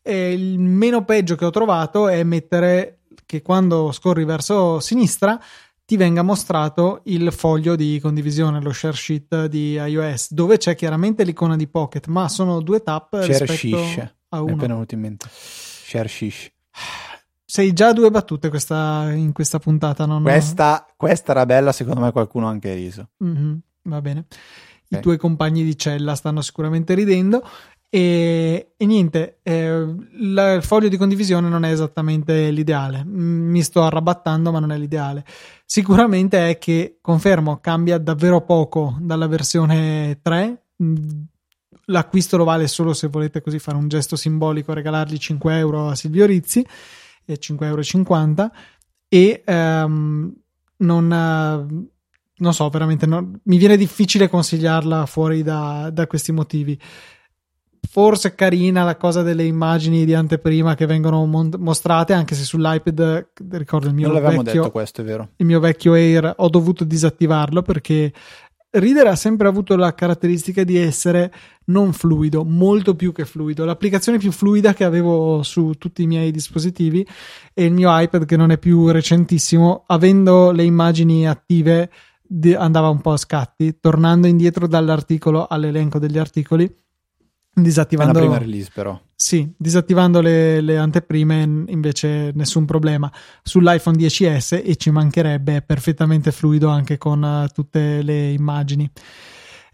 [0.00, 5.38] E il meno peggio che ho trovato è mettere che quando scorri verso sinistra
[5.84, 11.24] ti venga mostrato il foglio di condivisione, lo share sheet di iOS, dove c'è chiaramente
[11.24, 14.50] l'icona di Pocket, ma sono due tap share rispetto shish a uno.
[14.50, 15.28] È appena venuto in mente.
[15.30, 16.50] Share shish.
[17.44, 20.04] Sei già a due battute questa, in questa puntata.
[20.04, 23.08] Non questa, questa, era bella, secondo me qualcuno ha anche riso.
[23.24, 24.26] Mm-hmm, va bene.
[24.28, 25.00] I okay.
[25.00, 27.42] tuoi compagni di cella stanno sicuramente ridendo.
[27.90, 33.02] E, e niente, eh, la, il foglio di condivisione non è esattamente l'ideale.
[33.04, 35.24] Mi sto arrabattando, ma non è l'ideale.
[35.64, 40.62] Sicuramente è che, confermo, cambia davvero poco dalla versione 3
[41.88, 45.94] l'acquisto lo vale solo se volete così fare un gesto simbolico, regalargli 5 euro a
[45.94, 46.64] Silvio Rizzi,
[47.24, 48.52] e 5,50 euro
[49.08, 50.32] e um,
[50.76, 51.88] non, uh,
[52.36, 56.78] non, so, veramente non, mi viene difficile consigliarla fuori da, da questi motivi.
[57.90, 63.28] Forse carina la cosa delle immagini di anteprima che vengono mon- mostrate, anche se sull'iPad
[63.52, 65.30] ricordo il mio vecchio, detto questo, è vero.
[65.36, 68.12] Il mio vecchio Air ho dovuto disattivarlo perché
[68.70, 71.32] Reader ha sempre avuto la caratteristica di essere
[71.66, 73.64] non fluido, molto più che fluido.
[73.64, 77.06] L'applicazione più fluida che avevo su tutti i miei dispositivi
[77.54, 81.90] e il mio iPad che non è più recentissimo, avendo le immagini attive
[82.56, 86.70] andava un po' a scatti, tornando indietro dall'articolo all'elenco degli articoli
[87.62, 93.10] disattivando è una prima release però sì, disattivando le, le, anteprime invece nessun problema.
[93.42, 98.88] sull'iPhone 10s e ci mancherebbe è perfettamente fluido anche con uh, tutte le immagini.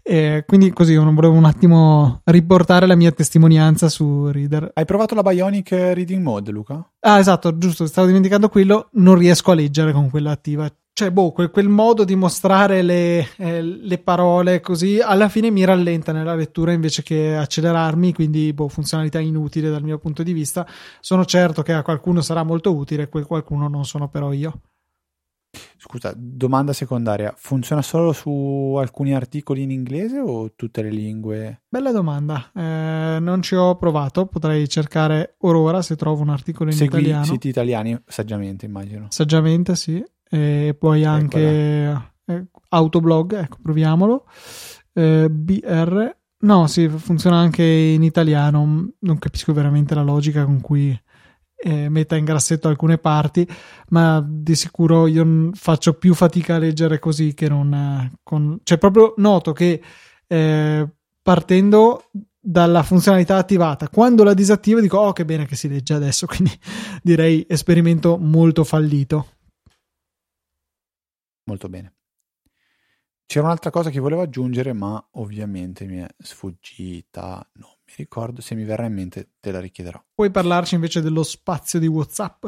[0.01, 4.71] E quindi così volevo un attimo riportare la mia testimonianza su Reader.
[4.73, 6.91] Hai provato la Bionic Reading Mode Luca?
[7.07, 11.33] ah esatto giusto stavo dimenticando quello non riesco a leggere con quella attiva cioè, boh,
[11.33, 16.35] quel, quel, modo di mostrare le, eh, le, parole così alla fine mi rallenta nella
[16.35, 20.65] lettura invece che accelerarmi, quindi, boh, funzionalità inutile dal mio punto di vista.
[21.01, 24.61] Sono certo che a qualcuno sarà molto utile, quel qualcuno non sono però io.
[25.77, 31.63] Scusa, domanda secondaria, funziona solo su alcuni articoli in inglese o tutte le lingue?
[31.67, 36.75] Bella domanda, eh, non ci ho provato, potrei cercare ora se trovo un articolo in
[36.77, 37.25] Segui italiano.
[37.25, 39.07] siti italiani saggiamente immagino.
[39.09, 44.25] Saggiamente sì, e poi anche eh, Autoblog, ecco, proviamolo.
[44.93, 48.89] Eh, BR, no, sì, funziona anche in italiano.
[48.99, 50.97] Non capisco veramente la logica con cui
[51.57, 53.47] eh, metta in grassetto alcune parti,
[53.89, 58.59] ma di sicuro io faccio più fatica a leggere così che non eh, con...
[58.63, 59.81] cioè proprio noto che
[60.27, 60.89] eh,
[61.21, 62.09] partendo
[62.39, 63.89] dalla funzionalità attivata.
[63.89, 66.51] Quando la disattivo dico oh che bene che si legge adesso, quindi
[67.01, 69.27] direi esperimento molto fallito.
[71.45, 71.93] Molto bene.
[73.27, 77.47] C'era un'altra cosa che volevo aggiungere, ma ovviamente mi è sfuggita.
[77.53, 80.01] Non mi ricordo, se mi verrà in mente te la richiederò.
[80.13, 82.45] Puoi parlarci invece dello spazio di WhatsApp?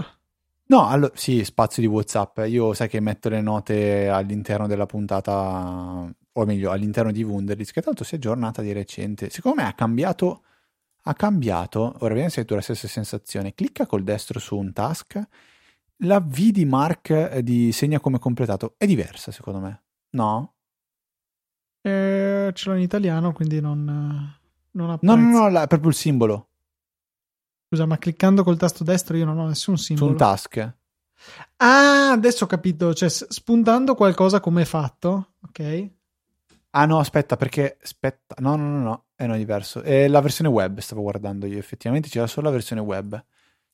[0.70, 2.40] No, allora, sì, spazio di WhatsApp.
[2.48, 7.82] Io sai che metto le note all'interno della puntata, o meglio, all'interno di Wunderlist, che
[7.82, 9.30] tanto si è aggiornata di recente.
[9.30, 10.44] Secondo me ha cambiato,
[11.04, 13.54] ha cambiato, ora vediamo se hai tu la stessa sensazione.
[13.54, 15.20] Clicca col destro su un task
[16.02, 20.54] la V di Mark eh, di segna come completato è diversa secondo me, no?
[21.82, 23.84] Eh, ce l'ho in italiano, quindi non,
[24.72, 25.16] non apprezzo.
[25.16, 26.50] No, no, no, la, proprio il simbolo.
[27.68, 30.08] Scusa, ma cliccando col tasto destro io non ho nessun simbolo.
[30.08, 30.74] Su un task.
[31.58, 32.94] Ah, adesso ho capito.
[32.94, 35.90] Cioè, spuntando qualcosa come è fatto, ok?
[36.72, 37.78] Ah no, aspetta, perché...
[37.82, 39.82] Aspetta, no, no, no, no, è no, è diverso.
[39.82, 43.22] È la versione web, stavo guardando io, effettivamente c'era solo la versione web.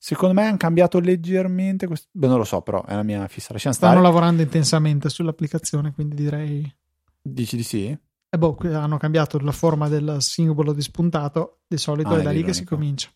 [0.05, 1.87] Secondo me hanno cambiato leggermente.
[1.87, 2.09] Quest...
[2.11, 3.53] Beh, non lo so, però è la mia fissa.
[3.53, 4.05] Lasciamo Stanno stare.
[4.05, 6.75] lavorando intensamente sull'applicazione, quindi direi.
[7.21, 7.97] Dici di sì?
[8.29, 11.61] E boh, hanno cambiato la forma del simbolo di spuntato.
[11.65, 13.09] Di solito ah, è da lì che si comincia.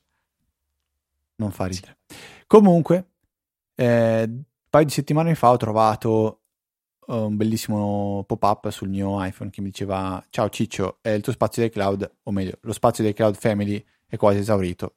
[1.36, 1.98] Non fa ridere.
[2.08, 2.16] Sì.
[2.48, 3.10] Comunque,
[3.76, 6.44] eh, un paio di settimane fa ho trovato
[7.06, 11.34] uh, un bellissimo pop-up sul mio iPhone che mi diceva: Ciao Ciccio, è il tuo
[11.34, 14.94] spazio dei cloud, o meglio, lo spazio dei cloud family è quasi esaurito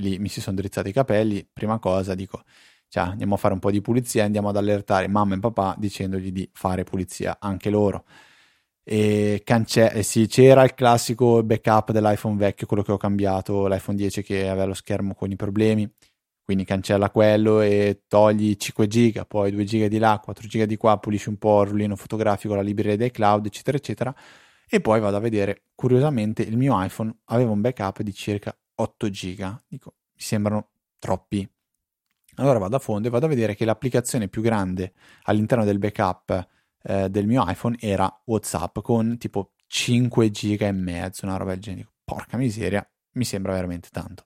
[0.00, 1.46] lì mi si sono drizzati i capelli.
[1.52, 2.42] Prima cosa dico,
[2.88, 6.32] cioè, andiamo a fare un po' di pulizia, andiamo ad allertare mamma e papà dicendogli
[6.32, 8.04] di fare pulizia anche loro.
[8.82, 14.22] E cance- sì, c'era il classico backup dell'iPhone vecchio, quello che ho cambiato, l'iPhone 10
[14.22, 15.88] che aveva lo schermo con i problemi.
[16.42, 20.76] Quindi cancella quello e togli 5 giga, poi 2 giga di là, 4 giga di
[20.76, 24.12] qua, pulisci un po' il rullino fotografico, la libreria dei cloud, eccetera, eccetera.
[24.68, 29.10] E poi vado a vedere, curiosamente, il mio iPhone aveva un backup di circa 8
[29.10, 29.62] giga.
[29.66, 31.48] Dico, mi sembrano troppi.
[32.36, 34.92] Allora vado a fondo e vado a vedere che l'applicazione più grande
[35.24, 36.48] all'interno del backup
[36.82, 41.60] eh, del mio iPhone era WhatsApp con tipo 5 giga e mezzo, una roba del
[41.60, 41.88] genere.
[42.04, 44.24] Porca miseria, mi sembra veramente tanto.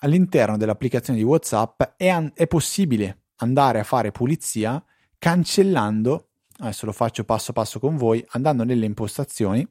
[0.00, 4.82] All'interno dell'applicazione di WhatsApp è, an- è possibile andare a fare pulizia
[5.18, 9.66] cancellando, adesso lo faccio passo passo con voi, andando nelle impostazioni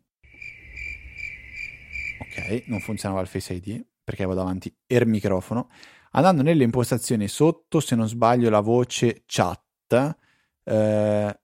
[2.24, 5.70] ok, non funzionava il Face ID perché avevo davanti il microfono.
[6.12, 10.18] Andando nelle impostazioni sotto, se non sbaglio, la voce chat,
[10.64, 11.40] eh,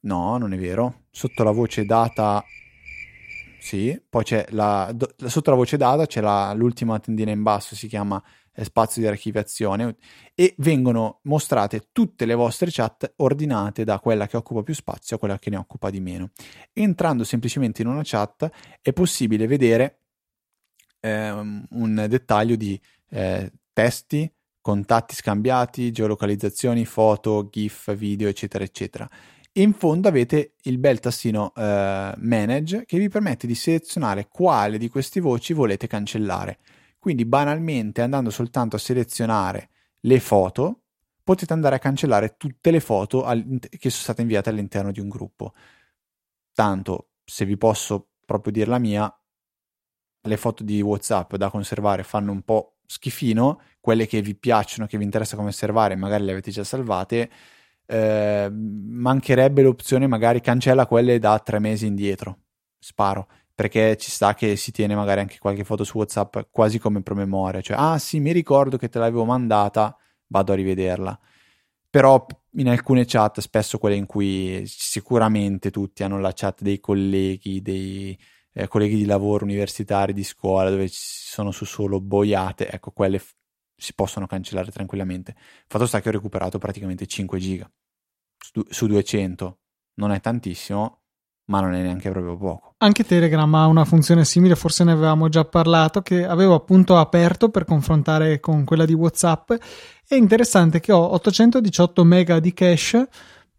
[0.00, 2.44] no, non è vero, sotto la voce data,
[3.58, 4.94] sì, poi c'è la,
[5.26, 8.22] sotto la voce data c'è la, l'ultima tendina in basso, si chiama
[8.62, 9.96] spazio di archiviazione
[10.34, 15.18] e vengono mostrate tutte le vostre chat ordinate da quella che occupa più spazio a
[15.18, 16.30] quella che ne occupa di meno.
[16.72, 18.50] Entrando semplicemente in una chat
[18.82, 19.98] è possibile vedere
[21.00, 29.08] eh, un dettaglio di eh, testi, contatti scambiati, geolocalizzazioni, foto, GIF, video, eccetera, eccetera.
[29.54, 34.88] in fondo avete il bel tastino eh, Manage che vi permette di selezionare quale di
[34.88, 36.58] queste voci volete cancellare.
[37.00, 40.82] Quindi banalmente andando soltanto a selezionare le foto,
[41.24, 45.52] potete andare a cancellare tutte le foto che sono state inviate all'interno di un gruppo.
[46.54, 49.12] tanto, se vi posso proprio dire la mia,
[50.22, 54.98] le foto di WhatsApp da conservare fanno un po' schifino, quelle che vi piacciono, che
[54.98, 57.30] vi interessa conservare, magari le avete già salvate,
[57.86, 62.38] eh, mancherebbe l'opzione magari cancella quelle da tre mesi indietro,
[62.78, 63.28] sparo,
[63.60, 67.60] perché ci sta che si tiene magari anche qualche foto su WhatsApp quasi come promemoria,
[67.60, 69.94] cioè ah sì, mi ricordo che te l'avevo mandata,
[70.28, 71.20] vado a rivederla.
[71.90, 77.60] Però in alcune chat, spesso quelle in cui sicuramente tutti hanno la chat dei colleghi,
[77.60, 78.18] dei
[78.54, 83.18] eh, colleghi di lavoro universitari, di scuola, dove ci sono su solo boiate, ecco, quelle
[83.18, 83.34] f-
[83.76, 85.36] si possono cancellare tranquillamente.
[85.66, 87.70] Fatto sta che ho recuperato praticamente 5 giga
[88.38, 89.58] su, su 200.
[89.96, 91.02] Non è tantissimo,
[91.50, 92.69] ma non è neanche proprio poco.
[92.82, 97.50] Anche Telegram ha una funzione simile, forse ne avevamo già parlato, che avevo appunto aperto
[97.50, 99.52] per confrontare con quella di WhatsApp.
[100.06, 103.08] È interessante che ho 818 mega di cache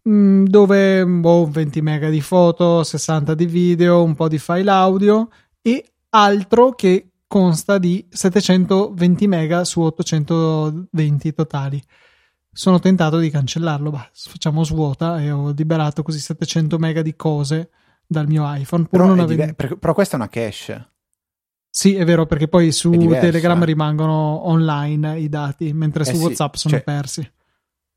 [0.08, 5.28] Mm, dove boh, 20 mega di foto, 60 di video, un po' di file audio
[5.62, 11.80] e altro che consta di 720 mega su 820 totali.
[12.52, 17.70] Sono tentato di cancellarlo, bah, facciamo svuota e ho liberato così 700 mega di cose
[18.12, 18.86] dal mio iPhone.
[18.88, 20.90] Però, non diver- però questa è una cache.
[21.68, 23.64] Sì, è vero, perché poi su diverso, Telegram eh.
[23.64, 27.32] rimangono online i dati, mentre eh su WhatsApp sono cioè, persi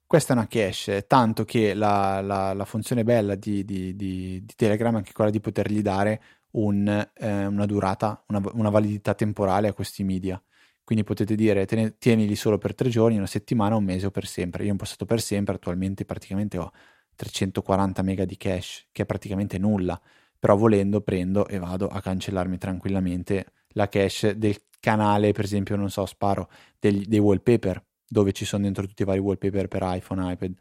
[0.07, 4.53] questa è una cache, tanto che la, la, la funzione bella di, di, di, di,
[4.55, 9.67] Telegram è anche quella di potergli dare un, eh, una durata, una, una, validità temporale
[9.67, 10.41] a questi media.
[10.83, 14.27] Quindi potete dire ten, tienili solo per tre giorni, una settimana, un mese o per
[14.27, 14.63] sempre.
[14.63, 16.71] Io ho impostato per sempre, attualmente praticamente ho
[17.15, 19.99] 340 mega di cache, che è praticamente nulla.
[20.37, 25.89] Però volendo prendo e vado a cancellarmi tranquillamente la cache del canale, per esempio, non
[25.89, 26.49] so, sparo
[26.79, 30.55] degli, dei wallpaper dove ci sono dentro tutti i vari wallpaper per iPhone, iPad,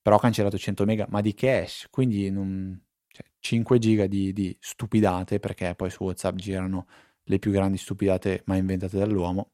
[0.00, 4.56] però ho cancellato 100 mega, ma di cache, quindi non, cioè, 5 giga di, di,
[4.60, 6.86] stupidate, perché poi su WhatsApp girano
[7.24, 9.52] le più grandi stupidate mai inventate dall'uomo.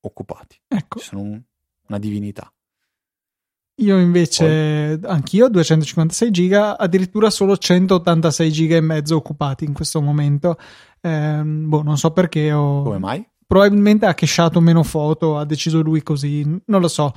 [0.00, 1.42] occupati ecco sono un,
[1.88, 2.52] una divinità
[3.80, 5.10] io invece, Poi.
[5.10, 10.58] anch'io 256 giga, addirittura solo 186 giga e mezzo occupati in questo momento.
[11.00, 12.82] Eh, boh, non so perché ho...
[12.82, 13.26] Come mai?
[13.46, 17.12] Probabilmente ha cacheato meno foto, ha deciso lui così, non lo so.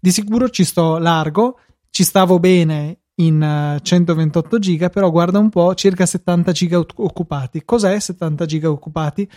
[0.00, 5.74] Di sicuro ci sto largo, ci stavo bene in 128 giga, però guarda un po',
[5.74, 7.62] circa 70 giga occupati.
[7.64, 9.30] Cos'è 70 giga occupati?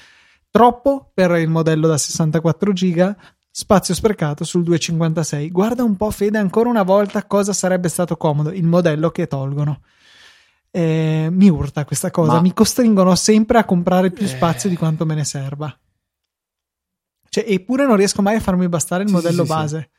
[0.51, 3.15] Troppo per il modello da 64 giga,
[3.51, 5.49] Spazio sprecato sul 256.
[5.49, 9.81] Guarda un po', Fede, ancora una volta cosa sarebbe stato comodo, il modello che tolgono.
[10.71, 12.41] Eh, mi urta questa cosa, Ma...
[12.41, 14.71] mi costringono sempre a comprare più spazio eh...
[14.71, 15.75] di quanto me ne serva.
[17.27, 19.89] Cioè, eppure non riesco mai a farmi bastare il sì, modello sì, base.
[19.93, 19.98] Sì.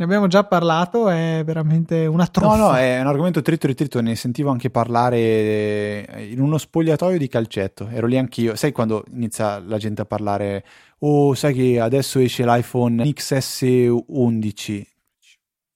[0.00, 2.56] Ne abbiamo già parlato, è veramente una troffa.
[2.56, 6.56] No, no, è un argomento trito e ritrito, ne sentivo anche parlare eh, in uno
[6.56, 8.56] spogliatoio di calcetto, ero lì anch'io.
[8.56, 10.64] Sai quando inizia la gente a parlare,
[11.00, 14.86] oh, sai che adesso esce l'iPhone XS11.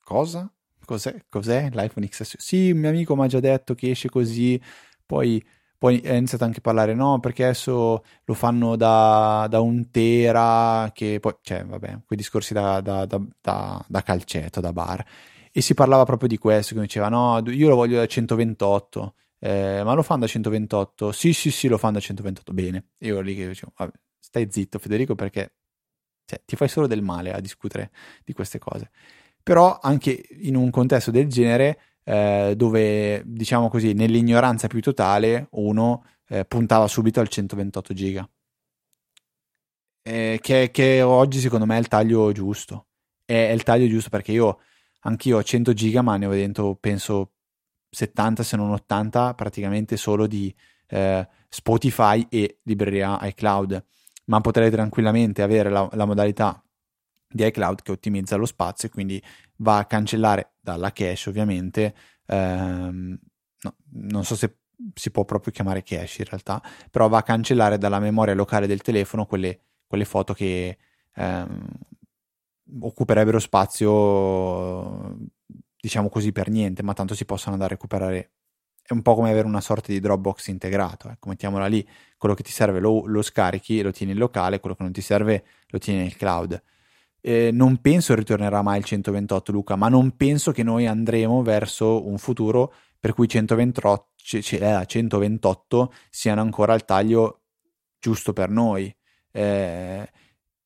[0.03, 0.51] Cosa?
[0.83, 1.15] Cos'è?
[1.29, 2.37] Cos'è l'iPhone XS?
[2.39, 4.59] Sì, un mio amico mi ha già detto che esce così,
[5.05, 5.45] poi
[5.85, 10.91] poi è iniziato anche a parlare, no, perché adesso lo fanno da, da un tera,
[10.95, 15.05] che poi, cioè, vabbè, quei discorsi da, da, da, calcetto, da bar.
[15.53, 19.83] E si parlava proprio di questo, che diceva, no, io lo voglio da 128, eh,
[19.85, 21.13] ma lo fanno da 128?
[21.13, 22.87] Sì, sì, sì, lo fanno da 128, bene.
[23.01, 25.53] Io lì che dicevo, vabbè, stai zitto Federico perché
[26.25, 27.91] cioè, ti fai solo del male a discutere
[28.25, 28.91] di queste cose.
[29.43, 36.05] Però anche in un contesto del genere eh, dove diciamo così nell'ignoranza più totale uno
[36.29, 38.29] eh, puntava subito al 128 giga.
[40.07, 42.89] Eh, che, che, oggi secondo me è il taglio giusto.
[43.25, 44.61] È, è, il taglio giusto perché io
[45.01, 47.33] anch'io ho 100 giga ma ne ho dentro penso
[47.91, 50.55] 70 se non 80 praticamente solo di
[50.89, 53.85] eh, Spotify e libreria iCloud.
[54.27, 56.64] Ma potrei tranquillamente avere la, la modalità
[57.35, 59.21] di iCloud che ottimizza lo spazio e quindi
[59.57, 61.95] va a cancellare dalla cache ovviamente,
[62.27, 63.19] ehm,
[63.63, 64.59] no, non so se
[64.95, 66.63] si può proprio chiamare cache in realtà,
[66.93, 70.79] però va a cancellare dalla memoria locale del telefono quelle, quelle foto che
[71.17, 71.67] ehm,
[72.81, 75.17] occuperebbero spazio,
[75.81, 78.31] diciamo così, per niente, ma tanto si possono andare a recuperare.
[78.81, 81.85] È un po' come avere una sorta di Dropbox integrato, ecco, mettiamola lì,
[82.17, 85.01] quello che ti serve lo, lo scarichi, lo tieni in locale, quello che non ti
[85.01, 86.63] serve lo tieni nel cloud.
[87.27, 92.07] Eh, non penso ritornerà mai il 128 Luca, ma non penso che noi andremo verso
[92.07, 97.45] un futuro per cui 128, c- 128 siano ancora al taglio
[97.99, 98.95] giusto per noi.
[99.31, 100.07] Eh,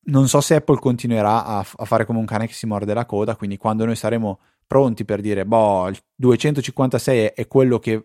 [0.07, 3.07] non so se Apple continuerà a, a, fare come un cane che si morde la
[3.07, 8.05] coda, quindi quando noi saremo pronti per dire, boh, il 256 è, è quello che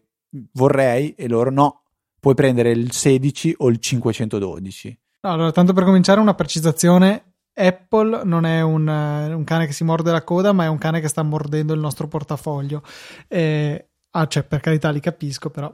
[0.51, 1.85] vorrei e loro no,
[2.19, 4.99] puoi prendere il 16 o il 512.
[5.21, 10.11] allora, tanto per cominciare una precisazione, Apple non è un, un, cane che si morde
[10.11, 12.81] la coda, ma è un cane che sta mordendo il nostro portafoglio.
[13.27, 15.71] Eh, ah, cioè, per carità, li capisco, però.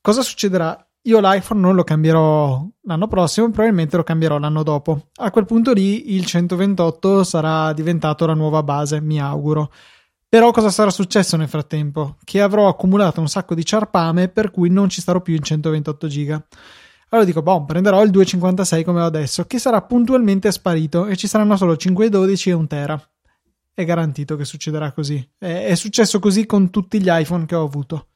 [0.00, 0.84] Cosa succederà?
[1.04, 5.08] Io l'iPhone non lo cambierò l'anno prossimo, probabilmente lo cambierò l'anno dopo.
[5.16, 9.72] A quel punto lì il 128 sarà diventato la nuova base, mi auguro.
[10.28, 12.16] Però cosa sarà successo nel frattempo?
[12.22, 16.06] Che avrò accumulato un sacco di ciarpame per cui non ci starò più in 128
[16.06, 16.46] giga.
[17.12, 21.26] Allora dico, boh, prenderò il 256 come ho adesso, che sarà puntualmente sparito e ci
[21.26, 23.10] saranno solo 512 e 1 tera.
[23.74, 25.28] È garantito che succederà così.
[25.36, 28.06] È, è successo così con tutti gli iPhone che ho avuto.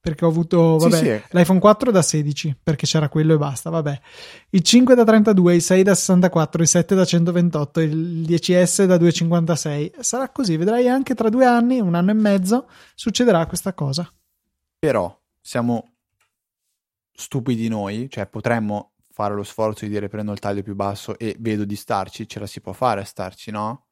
[0.00, 1.22] Perché ho avuto, vabbè, sì, sì.
[1.30, 4.00] l'iPhone 4 da 16, perché c'era quello e basta, vabbè.
[4.50, 8.98] Il 5 da 32, il 6 da 64, il 7 da 128, il 10S da
[8.98, 9.92] 256.
[10.00, 14.08] Sarà così, vedrai anche tra due anni, un anno e mezzo, succederà questa cosa.
[14.78, 15.93] Però siamo
[17.14, 21.36] stupidi noi, cioè potremmo fare lo sforzo di dire prendo il taglio più basso e
[21.38, 23.86] vedo di starci, ce la si può fare starci, no?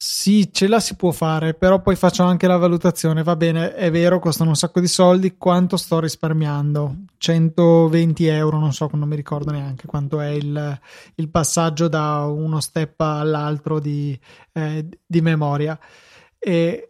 [0.00, 3.24] Sì, ce la si può fare, però poi faccio anche la valutazione.
[3.24, 5.36] Va bene, è vero, costano un sacco di soldi.
[5.36, 7.06] Quanto sto risparmiando?
[7.16, 10.80] 120 euro, non so, non mi ricordo neanche quanto è il,
[11.16, 14.16] il passaggio da uno step all'altro di,
[14.52, 15.76] eh, di memoria.
[16.38, 16.87] E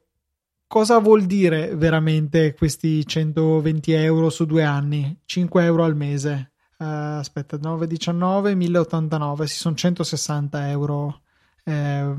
[0.69, 5.21] cosa vuol dire veramente questi 120 euro su due anni?
[5.25, 6.53] 5 euro al mese.
[6.79, 11.23] Uh, aspetta, 9,19, 1089, si sono 160 euro.
[11.65, 12.15] Eh,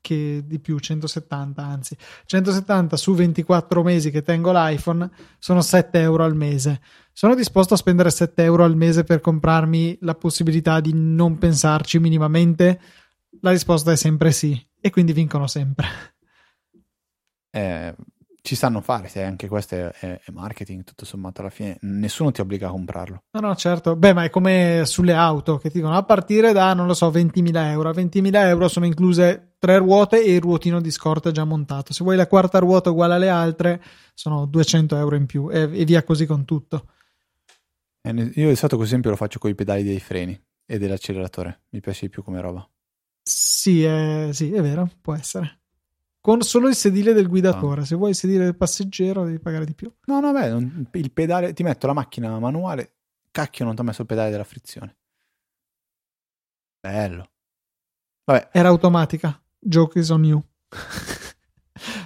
[0.00, 1.96] che di più, 170 anzi.
[2.24, 6.80] 170 su 24 mesi che tengo l'iPhone sono 7 euro al mese.
[7.12, 11.98] Sono disposto a spendere 7 euro al mese per comprarmi la possibilità di non pensarci
[11.98, 12.80] minimamente?
[13.42, 15.86] La risposta è sempre sì e quindi vincono sempre.
[17.50, 17.94] Eh,
[18.42, 22.40] ci sanno fare, se anche questo è, è, marketing, tutto sommato alla fine nessuno ti
[22.40, 23.24] obbliga a comprarlo.
[23.32, 23.96] No, no, certo.
[23.96, 27.10] Beh, ma è come sulle auto che ti dicono a partire da, non lo so,
[27.10, 27.90] 20.000 euro.
[27.90, 31.92] A 20.000 euro sono incluse tre ruote e il ruotino di scorta già montato.
[31.92, 33.82] Se vuoi la quarta ruota uguale alle altre,
[34.14, 36.86] sono 200 euro in più e, e via così con tutto.
[38.00, 41.64] Eh, io di solito, ad esempio, lo faccio con i pedali dei freni e dell'acceleratore.
[41.70, 42.66] Mi piace di più come roba.
[43.22, 45.59] Sì, è, sì, è vero, può essere
[46.20, 47.82] con solo il sedile del guidatore.
[47.82, 47.84] Ah.
[47.84, 49.92] Se vuoi il sedile del passeggero, devi pagare di più.
[50.06, 52.96] No, no, beh, il pedale, ti metto la macchina manuale,
[53.30, 54.96] cacchio, non ti ho messo il pedale della frizione.
[56.80, 57.30] Bello.
[58.24, 58.48] Vabbè.
[58.52, 59.40] Era automatica.
[59.58, 60.42] Joke is on you.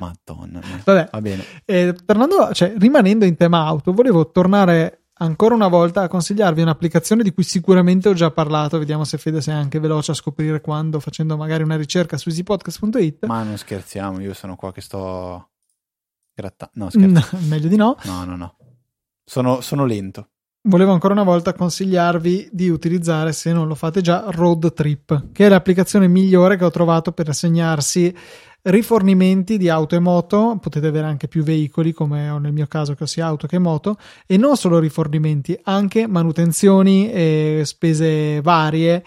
[0.00, 0.60] Madonna.
[0.84, 1.08] Vabbè.
[1.12, 1.44] Va bene.
[1.64, 7.22] Eh, tornando, cioè, rimanendo in tema auto, volevo tornare ancora una volta a consigliarvi un'applicazione
[7.22, 8.78] di cui sicuramente ho già parlato.
[8.78, 13.26] Vediamo se Fede sei anche veloce a scoprire quando, facendo magari una ricerca su easypodcast.it.
[13.26, 15.50] Ma non scherziamo, io sono qua che sto
[16.34, 16.72] grattando.
[16.74, 17.36] No, scherzo.
[17.36, 17.96] No, meglio di no.
[18.04, 18.56] No, no, no.
[19.24, 20.28] Sono, sono lento.
[20.66, 25.44] Volevo ancora una volta consigliarvi di utilizzare, se non lo fate già, Road Trip, che
[25.44, 28.14] è l'applicazione migliore che ho trovato per assegnarsi
[28.64, 32.94] rifornimenti di auto e moto, potete avere anche più veicoli come ho nel mio caso
[32.94, 33.96] che sia auto che moto
[34.26, 39.04] e non solo rifornimenti, anche manutenzioni e spese varie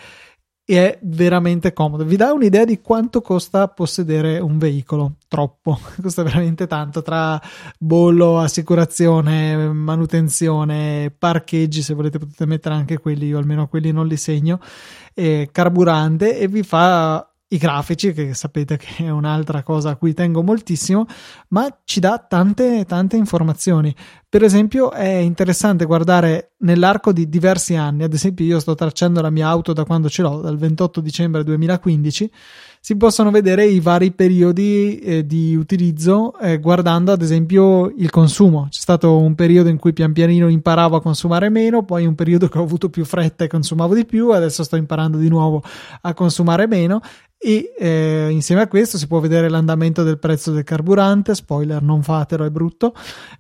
[0.64, 2.03] è veramente comodo.
[2.03, 5.14] Vi dà un'idea di quanto costa possedere un veicolo?
[5.28, 7.41] Troppo, costa veramente tanto tra
[7.80, 14.18] bollo, assicurazione, manutenzione, parcheggi, se volete potete mettere anche quelli, io almeno quelli non li
[14.18, 14.60] segno,
[15.51, 20.43] carburante e vi fa i grafici, che sapete che è un'altra cosa a cui tengo
[20.43, 21.06] moltissimo,
[21.50, 23.95] ma ci dà tante, tante informazioni.
[24.28, 29.30] Per esempio, è interessante guardare nell'arco di diversi anni, ad esempio, io sto tracciando la
[29.30, 32.32] mia auto da quando ce l'ho, dal 28 dicembre 2015
[32.88, 38.68] si possono vedere i vari periodi eh, di utilizzo eh, guardando ad esempio il consumo.
[38.70, 42.48] C'è stato un periodo in cui pian pianino imparavo a consumare meno, poi un periodo
[42.48, 45.62] che ho avuto più fretta e consumavo di più, adesso sto imparando di nuovo
[46.00, 47.02] a consumare meno
[47.38, 52.04] e eh, insieme a questo si può vedere l'andamento del prezzo del carburante, spoiler non
[52.04, 52.94] fatelo è brutto,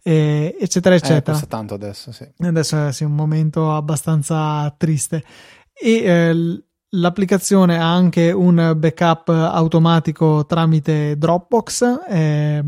[0.03, 1.31] eh, eccetera eh, eccetera.
[1.31, 2.27] costa tanto adesso, sì.
[2.37, 5.23] Adesso è sì, un momento abbastanza triste
[5.71, 11.99] e L'applicazione ha anche un backup automatico tramite Dropbox.
[12.07, 12.63] Eh,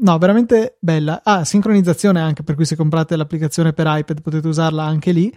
[0.00, 1.22] no, veramente bella.
[1.24, 5.34] Ah, sincronizzazione anche, per cui se comprate l'applicazione per iPad potete usarla anche lì.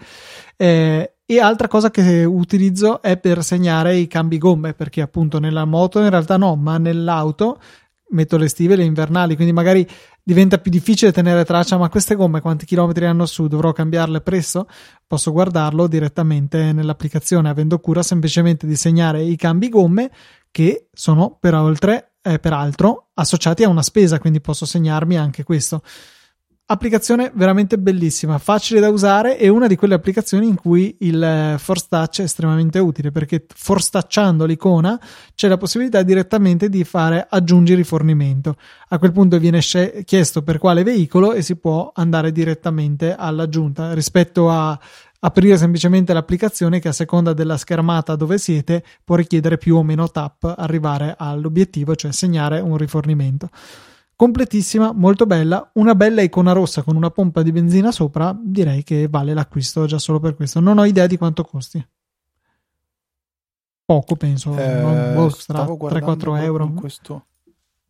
[0.56, 5.66] Eh, e altra cosa che utilizzo è per segnare i cambi gomme, perché appunto nella
[5.66, 7.60] moto in realtà no, ma nell'auto
[8.12, 9.88] metto le stive le invernali, quindi magari
[10.24, 13.48] diventa più difficile tenere traccia, ma queste gomme quanti chilometri hanno su?
[13.48, 14.68] Dovrò cambiarle presto?
[15.06, 20.12] Posso guardarlo direttamente nell'applicazione, avendo cura semplicemente di segnare i cambi gomme
[20.52, 25.82] che sono per oltre, eh, peraltro associati a una spesa, quindi posso segnarmi anche questo
[26.72, 31.56] applicazione veramente bellissima, facile da usare e una di quelle applicazioni in cui il eh,
[31.58, 35.00] Force Touch è estremamente utile perché force touchando l'icona
[35.36, 38.56] c'è la possibilità direttamente di fare aggiungi rifornimento.
[38.88, 44.50] A quel punto viene chiesto per quale veicolo e si può andare direttamente all'aggiunta rispetto
[44.50, 44.80] a
[45.20, 50.10] aprire semplicemente l'applicazione che a seconda della schermata dove siete può richiedere più o meno
[50.10, 53.50] tap arrivare all'obiettivo, cioè segnare un rifornimento
[54.22, 59.08] completissima, molto bella, una bella icona rossa con una pompa di benzina sopra, direi che
[59.10, 60.60] vale l'acquisto già solo per questo.
[60.60, 61.84] Non ho idea di quanto costi.
[63.84, 66.72] Poco penso, eh, boh, 3-4 euro.
[66.74, 67.26] Questo,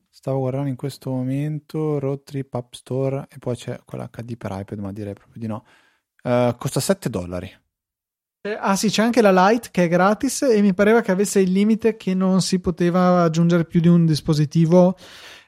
[0.09, 4.55] stavo guardando in questo momento Road Trip App Store e poi c'è quella HD per
[4.57, 5.65] iPad, ma direi proprio di no.
[6.23, 7.51] Uh, costa 7 dollari.
[8.43, 11.41] Eh, ah sì, c'è anche la Lite che è gratis e mi pareva che avesse
[11.41, 14.95] il limite che non si poteva aggiungere più di un dispositivo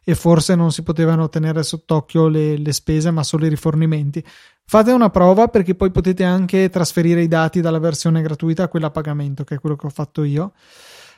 [0.04, 4.24] e forse non si potevano tenere sott'occhio le, le spese ma solo i rifornimenti.
[4.66, 8.88] Fate una prova perché poi potete anche trasferire i dati dalla versione gratuita a quella
[8.88, 10.54] a pagamento, che è quello che ho fatto io.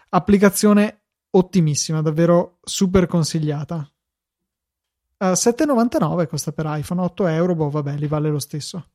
[0.09, 3.89] Applicazione ottimissima, davvero super consigliata.
[5.17, 8.89] Uh, 7,99 costa per iPhone, 8 euro, boh, vabbè, li vale lo stesso.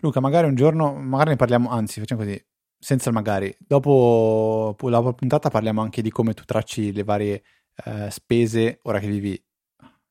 [0.00, 2.40] Luca, magari un giorno, magari ne parliamo, anzi, facciamo così,
[2.78, 3.54] senza il magari.
[3.58, 7.42] Dopo la puntata parliamo anche di come tu tracci le varie
[7.84, 9.40] eh, spese, ora che vivi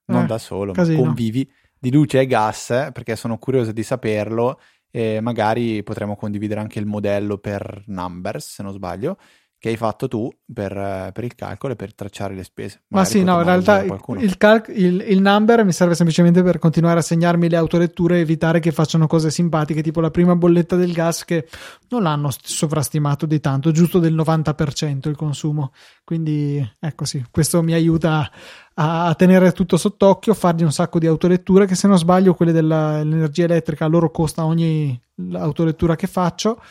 [0.05, 0.99] non eh, da solo, casino.
[0.99, 4.59] ma convivi, di luce e gas, perché sono curioso di saperlo
[4.89, 9.18] e magari potremo condividere anche il modello per Numbers, se non sbaglio,
[9.60, 10.72] che hai fatto tu per,
[11.14, 12.84] per, il calcolo e per tracciare le spese.
[12.89, 16.60] Magari Ma sì, no, in realtà il, cal- il, il, number mi serve semplicemente per
[16.60, 20.76] continuare a segnarmi le autoletture e evitare che facciano cose simpatiche, tipo la prima bolletta
[20.76, 21.47] del gas che
[21.89, 25.72] non l'hanno sovrastimato di tanto, giusto del 90% il consumo.
[26.03, 28.30] Quindi ecco sì, questo mi aiuta
[28.76, 32.51] a, a tenere tutto sott'occhio, fargli un sacco di autoletture che se non sbaglio quelle
[32.51, 34.99] dell'energia elettrica loro costa ogni
[35.34, 36.62] autolettura che faccio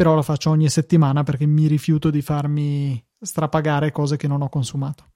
[0.00, 4.48] però lo faccio ogni settimana perché mi rifiuto di farmi strapagare cose che non ho
[4.48, 5.10] consumato.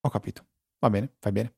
[0.00, 0.44] Ho capito.
[0.80, 1.52] Va bene, fai bene.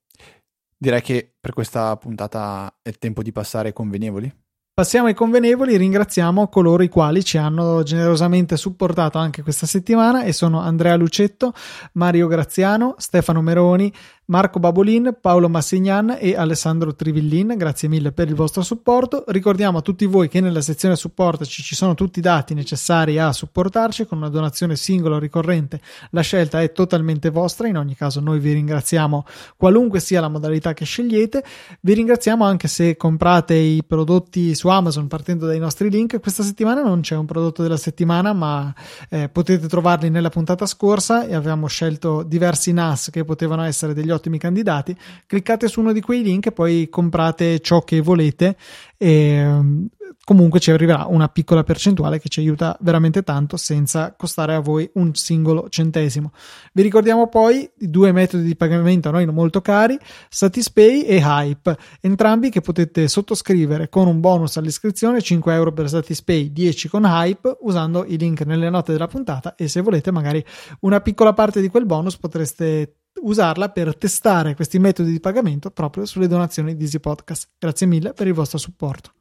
[0.77, 4.31] Direi che per questa puntata è tempo di passare ai convenevoli.
[4.75, 10.35] Passiamo ai convenevoli, ringraziamo coloro i quali ci hanno generosamente supportato anche questa settimana e
[10.35, 11.55] sono Andrea Lucetto,
[11.93, 13.91] Mario Graziano, Stefano Meroni,
[14.31, 19.25] Marco Babolin, Paolo Massignan e Alessandro Trivillin, grazie mille per il vostro supporto.
[19.27, 23.33] Ricordiamo a tutti voi che nella sezione supportaci ci sono tutti i dati necessari a
[23.33, 25.81] supportarci con una donazione singola o ricorrente.
[26.11, 29.27] La scelta è totalmente vostra, in ogni caso noi vi ringraziamo
[29.57, 31.43] qualunque sia la modalità che scegliete.
[31.81, 36.21] Vi ringraziamo anche se comprate i prodotti su Amazon partendo dai nostri link.
[36.21, 38.73] Questa settimana non c'è un prodotto della settimana, ma
[39.09, 44.09] eh, potete trovarli nella puntata scorsa e abbiamo scelto diversi NAS che potevano essere degli
[44.09, 44.97] ottimi candidati,
[45.27, 48.57] cliccate su uno di quei link e poi comprate ciò che volete
[48.97, 49.89] e
[50.25, 54.89] comunque ci arriverà una piccola percentuale che ci aiuta veramente tanto senza costare a voi
[54.95, 56.33] un singolo centesimo.
[56.73, 59.99] Vi ricordiamo poi i due metodi di pagamento a noi molto cari,
[60.29, 66.53] Satispay e Hype, entrambi che potete sottoscrivere con un bonus all'iscrizione 5 euro per Satispay,
[66.53, 70.45] 10 con Hype, usando i link nelle note della puntata e se volete magari
[70.81, 76.07] una piccola parte di quel bonus potreste usarla per testare questi metodi di pagamento proprio
[76.07, 77.49] sulle donazioni di Easy Podcast.
[77.59, 79.13] Grazie mille per il vostro supporto.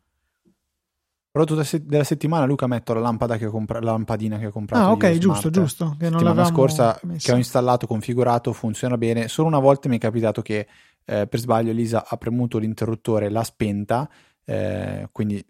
[1.32, 4.84] Prodotto della settimana, Luca, metto la, lampada che ho compra- la lampadina che ho comprato.
[4.84, 5.96] Ah, ok, giusto, giusto.
[6.00, 7.28] Che non la scorsa messa.
[7.28, 9.28] che ho installato, configurato, funziona bene.
[9.28, 10.68] Solo una volta mi è capitato che
[11.06, 14.10] eh, per sbaglio Lisa ha premuto l'interruttore, l'ha spenta,
[14.44, 15.46] eh, quindi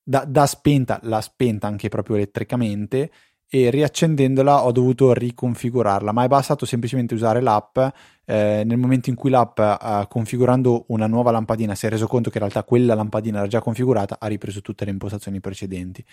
[0.00, 3.10] da, da spenta l'ha spenta anche proprio elettricamente
[3.52, 7.78] e riaccendendola ho dovuto riconfigurarla, ma è bastato semplicemente usare l'app.
[8.24, 12.30] Eh, nel momento in cui l'app, eh, configurando una nuova lampadina, si è reso conto
[12.30, 16.04] che in realtà quella lampadina era già configurata, ha ripreso tutte le impostazioni precedenti.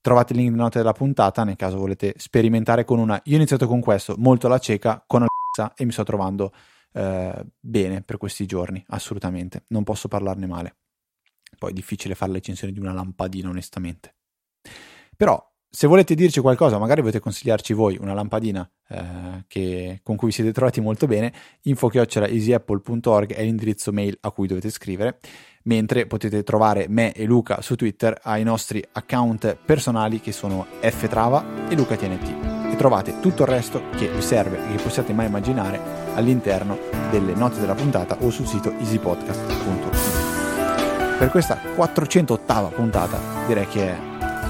[0.00, 3.20] Trovate il link nelle note della puntata nel caso volete sperimentare con una.
[3.24, 6.50] Io ho iniziato con questo, molto alla cieca, con Alexa e mi sto trovando
[6.92, 9.64] eh, bene per questi giorni, assolutamente.
[9.68, 10.76] Non posso parlarne male.
[11.58, 14.14] Poi è difficile fare l'eccensione di una lampadina, onestamente.
[15.14, 20.32] Però se volete dirci qualcosa, magari volete consigliarci voi una lampadina eh, che, con cui
[20.32, 25.20] siete trovati molto bene, info-easyapple.org è l'indirizzo mail a cui dovete scrivere,
[25.64, 31.68] mentre potete trovare me e Luca su Twitter ai nostri account personali che sono ftrava
[31.68, 35.80] e lucatnt e trovate tutto il resto che vi serve e che possiate mai immaginare
[36.14, 36.78] all'interno
[37.12, 40.28] delle note della puntata o sul sito easypodcast.it.
[41.16, 43.98] Per questa 408 puntata direi che è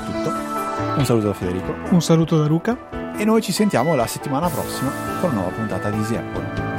[0.07, 0.50] tutto.
[0.97, 1.75] Un saluto da Federico.
[1.91, 2.77] Un saluto da Luca.
[3.17, 6.70] E noi ci sentiamo la settimana prossima con una nuova puntata di Easy Apple.